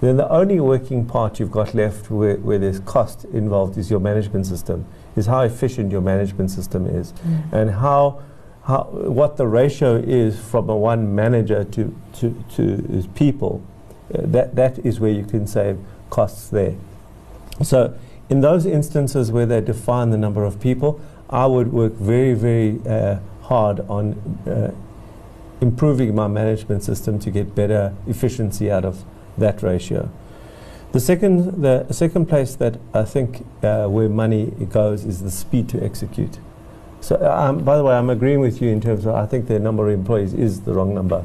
then 0.00 0.16
the 0.16 0.28
only 0.28 0.60
working 0.60 1.04
part 1.04 1.38
you've 1.38 1.50
got 1.50 1.74
left 1.74 2.10
where, 2.10 2.36
where 2.36 2.58
there's 2.58 2.80
cost 2.80 3.24
involved 3.26 3.76
is 3.76 3.90
your 3.90 4.00
management 4.00 4.46
system. 4.46 4.86
Is 5.16 5.26
how 5.26 5.42
efficient 5.42 5.90
your 5.90 6.00
management 6.00 6.50
system 6.50 6.86
is, 6.86 7.12
mm. 7.12 7.52
and 7.52 7.70
how 7.70 8.22
how, 8.70 8.84
what 8.84 9.36
the 9.36 9.46
ratio 9.46 9.96
is 9.96 10.38
from 10.38 10.70
a 10.70 10.76
one 10.76 11.14
manager 11.14 11.64
to, 11.64 11.94
to, 12.14 12.44
to 12.54 13.08
people, 13.14 13.62
uh, 14.14 14.22
that, 14.22 14.54
that 14.54 14.78
is 14.86 15.00
where 15.00 15.10
you 15.10 15.24
can 15.24 15.46
save 15.46 15.78
costs 16.08 16.48
there. 16.48 16.74
So 17.62 17.98
in 18.28 18.40
those 18.40 18.64
instances 18.66 19.32
where 19.32 19.46
they 19.46 19.60
define 19.60 20.10
the 20.10 20.16
number 20.16 20.44
of 20.44 20.60
people, 20.60 21.00
I 21.28 21.46
would 21.46 21.72
work 21.72 21.94
very, 21.94 22.34
very 22.34 22.80
uh, 22.88 23.18
hard 23.42 23.80
on 23.88 24.14
uh, 24.46 24.72
improving 25.60 26.14
my 26.14 26.28
management 26.28 26.82
system 26.84 27.18
to 27.18 27.30
get 27.30 27.54
better 27.54 27.92
efficiency 28.06 28.70
out 28.70 28.84
of 28.84 29.04
that 29.36 29.62
ratio. 29.62 30.10
The 30.92 31.00
second, 31.00 31.62
the 31.62 31.92
second 31.92 32.26
place 32.26 32.54
that 32.56 32.78
I 32.94 33.04
think 33.04 33.44
uh, 33.62 33.86
where 33.86 34.08
money 34.08 34.46
goes 34.70 35.04
is 35.04 35.22
the 35.22 35.30
speed 35.30 35.68
to 35.70 35.82
execute. 35.82 36.38
So, 37.00 37.16
um, 37.30 37.64
by 37.64 37.76
the 37.76 37.84
way, 37.84 37.94
I'm 37.94 38.10
agreeing 38.10 38.40
with 38.40 38.60
you 38.60 38.68
in 38.68 38.80
terms 38.80 39.06
of 39.06 39.14
I 39.14 39.26
think 39.26 39.46
the 39.46 39.58
number 39.58 39.88
of 39.88 39.94
employees 39.94 40.34
is 40.34 40.62
the 40.62 40.74
wrong 40.74 40.94
number 40.94 41.24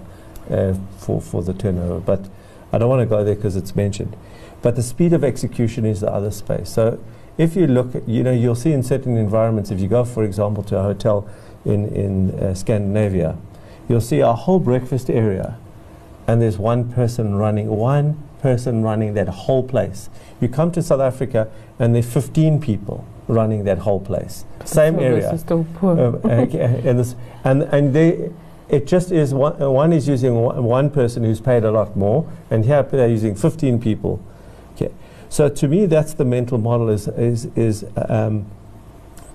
uh, 0.49 0.73
for, 0.97 1.21
for 1.21 1.43
the 1.43 1.53
turnover, 1.53 1.99
but 1.99 2.29
I 2.71 2.77
don't 2.77 2.89
want 2.89 3.01
to 3.01 3.05
go 3.05 3.23
there 3.23 3.35
because 3.35 3.55
it's 3.55 3.75
mentioned. 3.75 4.15
But 4.61 4.75
the 4.75 4.83
speed 4.83 5.13
of 5.13 5.23
execution 5.23 5.85
is 5.85 6.01
the 6.01 6.11
other 6.11 6.31
space. 6.31 6.69
So, 6.69 6.99
if 7.37 7.55
you 7.55 7.67
look, 7.67 7.93
at, 7.95 8.07
you 8.07 8.23
know, 8.23 8.31
you'll 8.31 8.55
see 8.55 8.71
in 8.71 8.83
certain 8.83 9.17
environments, 9.17 9.69
if 9.69 9.79
you 9.79 9.87
go, 9.87 10.05
for 10.05 10.23
example, 10.23 10.63
to 10.63 10.77
a 10.77 10.81
hotel 10.81 11.27
in, 11.65 11.93
in 11.93 12.31
uh, 12.39 12.53
Scandinavia, 12.53 13.37
you'll 13.89 14.01
see 14.01 14.19
a 14.21 14.33
whole 14.33 14.59
breakfast 14.59 15.09
area, 15.09 15.57
and 16.27 16.41
there's 16.41 16.57
one 16.57 16.91
person 16.91 17.35
running, 17.35 17.67
one 17.67 18.24
person 18.45 18.83
running 18.83 19.15
that 19.15 19.27
whole 19.27 19.63
place. 19.63 20.07
You 20.39 20.47
come 20.47 20.71
to 20.73 20.83
South 20.83 21.01
Africa, 21.01 21.49
and 21.79 21.95
there's 21.95 22.05
15 22.05 22.61
people 22.61 23.03
running 23.27 23.63
that 23.63 23.79
whole 23.79 23.99
place. 23.99 24.45
Same 24.65 24.99
area. 24.99 25.31
Uh, 26.23 26.27
and, 26.85 26.99
this, 26.99 27.15
and, 27.43 27.63
and 27.63 27.95
they, 27.95 28.29
it 28.69 28.85
just 28.85 29.11
is 29.11 29.33
one, 29.33 29.57
one 29.57 29.91
is 29.91 30.07
using 30.07 30.35
one, 30.35 30.63
one, 30.63 30.91
person 30.91 31.23
who's 31.23 31.41
paid 31.41 31.63
a 31.63 31.71
lot 31.71 31.97
more, 31.97 32.31
and 32.51 32.65
here 32.65 32.83
they're 32.83 33.07
using 33.07 33.33
15 33.33 33.81
people. 33.81 34.23
Okay. 34.75 34.93
So 35.27 35.49
to 35.49 35.67
me, 35.67 35.87
that's 35.87 36.13
the 36.13 36.25
mental 36.25 36.59
model 36.59 36.89
is, 36.89 37.07
is, 37.07 37.45
is 37.55 37.83
um, 37.95 38.45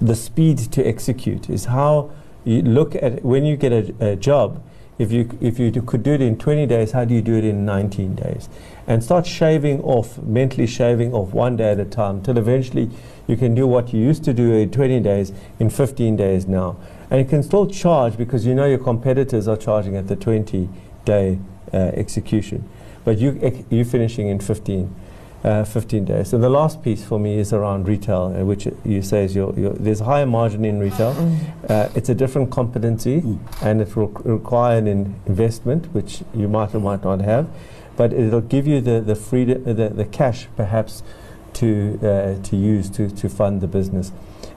the 0.00 0.14
speed 0.14 0.58
to 0.58 0.86
execute, 0.86 1.50
is 1.50 1.64
how 1.64 2.12
you 2.44 2.62
look 2.62 2.94
at 2.94 3.24
when 3.24 3.44
you 3.44 3.56
get 3.56 3.72
a, 3.72 4.12
a 4.12 4.14
job, 4.14 4.62
if 5.00 5.10
you, 5.10 5.38
if 5.40 5.58
you 5.58 5.70
do, 5.70 5.80
could 5.80 6.02
do 6.02 6.12
it 6.12 6.20
in 6.20 6.36
20 6.36 6.66
days, 6.66 6.92
how 6.92 7.06
do 7.06 7.14
you 7.14 7.22
do 7.22 7.34
it 7.34 7.44
in 7.44 7.64
19 7.64 8.16
days? 8.16 8.50
And 8.86 9.02
start 9.02 9.26
shaving 9.26 9.80
off, 9.80 10.18
mentally 10.18 10.66
shaving 10.66 11.14
off 11.14 11.32
one 11.32 11.56
day 11.56 11.72
at 11.72 11.80
a 11.80 11.86
time, 11.86 12.16
until 12.16 12.36
eventually 12.36 12.90
you 13.26 13.38
can 13.38 13.54
do 13.54 13.66
what 13.66 13.94
you 13.94 14.00
used 14.00 14.24
to 14.24 14.34
do 14.34 14.52
in 14.52 14.70
20 14.70 15.00
days 15.00 15.32
in 15.58 15.70
15 15.70 16.16
days 16.16 16.46
now. 16.46 16.76
And 17.10 17.18
you 17.18 17.24
can 17.24 17.42
still 17.42 17.66
charge 17.66 18.18
because 18.18 18.44
you 18.44 18.54
know 18.54 18.66
your 18.66 18.78
competitors 18.78 19.48
are 19.48 19.56
charging 19.56 19.96
at 19.96 20.06
the 20.06 20.16
20 20.16 20.68
day 21.06 21.38
uh, 21.72 21.76
execution. 21.76 22.68
But 23.02 23.16
you, 23.16 23.64
you're 23.70 23.86
finishing 23.86 24.28
in 24.28 24.38
15. 24.38 24.94
Uh, 25.42 25.64
15 25.64 26.04
days. 26.04 26.34
And 26.34 26.44
the 26.44 26.50
last 26.50 26.82
piece 26.82 27.02
for 27.02 27.18
me 27.18 27.38
is 27.38 27.54
around 27.54 27.88
retail, 27.88 28.36
uh, 28.36 28.44
which 28.44 28.68
you 28.84 29.00
say 29.00 29.24
is 29.24 29.34
your, 29.34 29.58
your, 29.58 29.72
there's 29.72 30.00
higher 30.00 30.26
margin 30.26 30.66
in 30.66 30.78
retail. 30.78 31.14
Mm. 31.14 31.70
Uh, 31.70 31.88
it's 31.94 32.10
a 32.10 32.14
different 32.14 32.50
competency 32.50 33.22
mm. 33.22 33.38
and 33.62 33.80
it 33.80 33.96
will 33.96 34.08
require 34.08 34.76
an 34.76 34.86
investment, 34.86 35.86
which 35.94 36.22
you 36.34 36.46
might 36.46 36.74
or 36.74 36.80
might 36.80 37.02
not 37.04 37.22
have, 37.22 37.48
but 37.96 38.12
it'll 38.12 38.42
give 38.42 38.66
you 38.66 38.82
the, 38.82 39.00
the, 39.00 39.14
freedom, 39.14 39.64
the, 39.64 39.88
the 39.88 40.04
cash 40.04 40.46
perhaps 40.56 41.02
to, 41.54 41.98
uh, 42.02 42.42
to 42.42 42.56
use 42.56 42.90
to, 42.90 43.08
to 43.08 43.30
fund 43.30 43.62
the 43.62 43.66
business. 43.66 44.12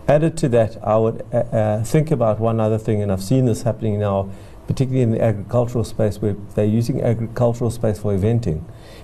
Added 0.08 0.36
to 0.38 0.50
that, 0.50 0.78
I 0.86 0.98
would 0.98 1.26
uh, 1.32 1.38
uh, 1.38 1.84
think 1.84 2.12
about 2.12 2.40
one 2.40 2.60
other 2.60 2.78
thing, 2.78 3.02
and 3.02 3.10
I've 3.10 3.24
seen 3.24 3.46
this 3.46 3.62
happening 3.62 4.00
now, 4.00 4.30
particularly 4.68 5.02
in 5.02 5.12
the 5.12 5.22
agricultural 5.22 5.86
space, 5.86 6.22
where 6.22 6.36
they're 6.56 6.66
using 6.66 7.02
agricultural 7.02 7.72
space 7.72 8.00
for 8.00 8.14
eventing. 8.14 8.64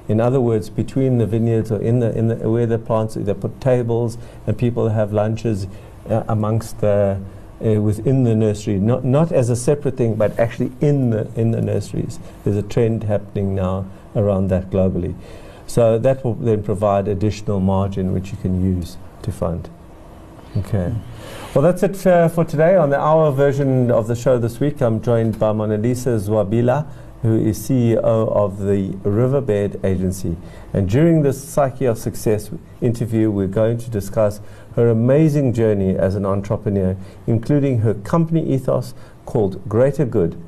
In 0.10 0.20
other 0.20 0.42
words, 0.42 0.70
between 0.70 1.18
the 1.18 1.26
vineyards 1.26 1.72
or 1.72 1.82
in 1.82 2.00
the, 2.00 2.18
in 2.18 2.28
the 2.28 2.36
where 2.50 2.66
the 2.66 2.78
plants, 2.78 3.16
they 3.16 3.34
put 3.34 3.62
tables 3.62 4.18
and 4.46 4.58
people 4.58 4.90
have 4.90 5.14
lunches 5.14 5.68
uh, 6.10 6.24
amongst 6.28 6.82
the 6.82 7.22
uh, 7.66 7.82
within 7.82 8.24
the 8.24 8.36
nursery, 8.36 8.80
not 8.80 9.06
not 9.06 9.32
as 9.32 9.50
a 9.50 9.56
separate 9.56 9.96
thing, 9.96 10.16
but 10.16 10.38
actually 10.40 10.72
in 10.82 11.12
the 11.12 11.30
in 11.36 11.52
the 11.52 11.62
nurseries. 11.62 12.20
There's 12.44 12.58
a 12.58 12.64
trend 12.64 13.04
happening 13.04 13.56
now 13.56 13.86
around 14.16 14.50
that 14.50 14.70
globally. 14.70 15.16
So 15.68 15.98
that 16.00 16.26
will 16.26 16.36
then 16.36 16.64
provide 16.64 17.08
additional 17.08 17.60
margin 17.60 18.12
which 18.14 18.32
you 18.32 18.38
can 18.38 18.64
use 18.64 18.98
to 19.22 19.32
fund. 19.32 19.70
Okay. 20.58 20.92
Well, 21.54 21.62
that's 21.62 21.84
it 21.84 22.08
uh, 22.08 22.28
for 22.28 22.44
today. 22.44 22.76
On 22.76 22.90
the 22.90 23.00
hour 23.00 23.32
version 23.32 23.92
of 23.92 24.08
the 24.08 24.16
show 24.16 24.40
this 24.40 24.60
week, 24.60 24.82
I'm 24.82 25.00
joined 25.00 25.38
by 25.38 25.52
Monalisa 25.52 26.20
Zwambila, 26.20 26.88
who 27.22 27.38
is 27.38 27.60
CEO 27.60 28.02
of 28.02 28.60
the 28.60 28.98
Riverbed 29.04 29.80
Agency. 29.86 30.38
And 30.74 30.90
during 30.90 31.22
this 31.22 31.44
Psyche 31.44 31.86
of 31.86 32.00
Success 32.00 32.50
interview, 32.82 33.30
we're 33.30 33.46
going 33.46 33.78
to 33.78 33.92
discuss 33.92 34.42
her 34.76 34.90
amazing 34.90 35.54
journey 35.54 35.96
as 35.96 36.16
an 36.16 36.26
entrepreneur, 36.26 36.98
including 37.28 37.80
her 37.80 37.94
company 37.94 38.52
ethos 38.52 38.96
called 39.26 39.68
Greater 39.70 40.06
Good. 40.06 40.42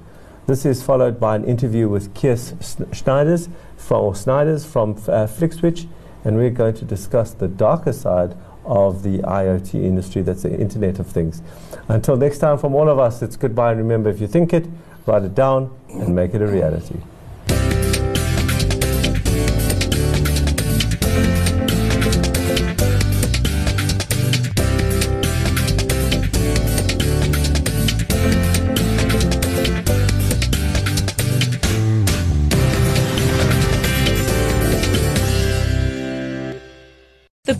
This 0.47 0.65
is 0.65 0.81
followed 0.81 1.19
by 1.19 1.35
an 1.35 1.45
interview 1.45 1.87
with 1.87 2.15
Kiers 2.15 2.53
Schneiders 2.91 3.49
from, 3.77 4.15
Snyders 4.15 4.65
from 4.65 4.91
uh, 4.93 5.27
FlickSwitch, 5.27 5.87
and 6.23 6.37
we're 6.37 6.49
going 6.49 6.73
to 6.75 6.85
discuss 6.85 7.33
the 7.33 7.47
darker 7.47 7.93
side 7.93 8.35
of 8.65 9.03
the 9.03 9.19
IoT 9.19 9.73
industry, 9.75 10.21
that's 10.21 10.43
the 10.43 10.59
Internet 10.59 10.99
of 10.99 11.07
Things. 11.07 11.41
Until 11.87 12.15
next 12.15 12.37
time, 12.39 12.57
from 12.57 12.75
all 12.75 12.89
of 12.89 12.99
us, 12.99 13.21
it's 13.21 13.35
goodbye. 13.35 13.71
And 13.71 13.79
remember, 13.79 14.09
if 14.09 14.21
you 14.21 14.27
think 14.27 14.53
it, 14.53 14.67
write 15.05 15.23
it 15.23 15.35
down 15.35 15.75
and 15.89 16.15
make 16.15 16.33
it 16.33 16.41
a 16.41 16.47
reality. 16.47 16.99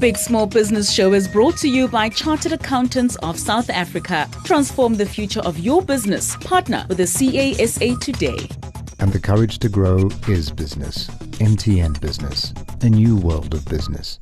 Big 0.01 0.17
Small 0.17 0.47
Business 0.47 0.91
Show 0.91 1.13
is 1.13 1.27
brought 1.27 1.55
to 1.57 1.69
you 1.69 1.87
by 1.87 2.09
Chartered 2.09 2.53
Accountants 2.53 3.17
of 3.17 3.37
South 3.37 3.69
Africa. 3.69 4.27
Transform 4.43 4.95
the 4.95 5.05
future 5.05 5.41
of 5.41 5.59
your 5.59 5.83
business. 5.83 6.35
Partner 6.37 6.87
with 6.89 6.97
the 6.97 7.05
CASA 7.05 7.97
today. 7.97 8.49
And 8.97 9.13
the 9.13 9.19
courage 9.19 9.59
to 9.59 9.69
grow 9.69 10.09
is 10.27 10.51
business. 10.51 11.07
MTN 11.37 12.01
Business, 12.01 12.51
a 12.81 12.89
new 12.89 13.15
world 13.15 13.53
of 13.53 13.63
business. 13.65 14.19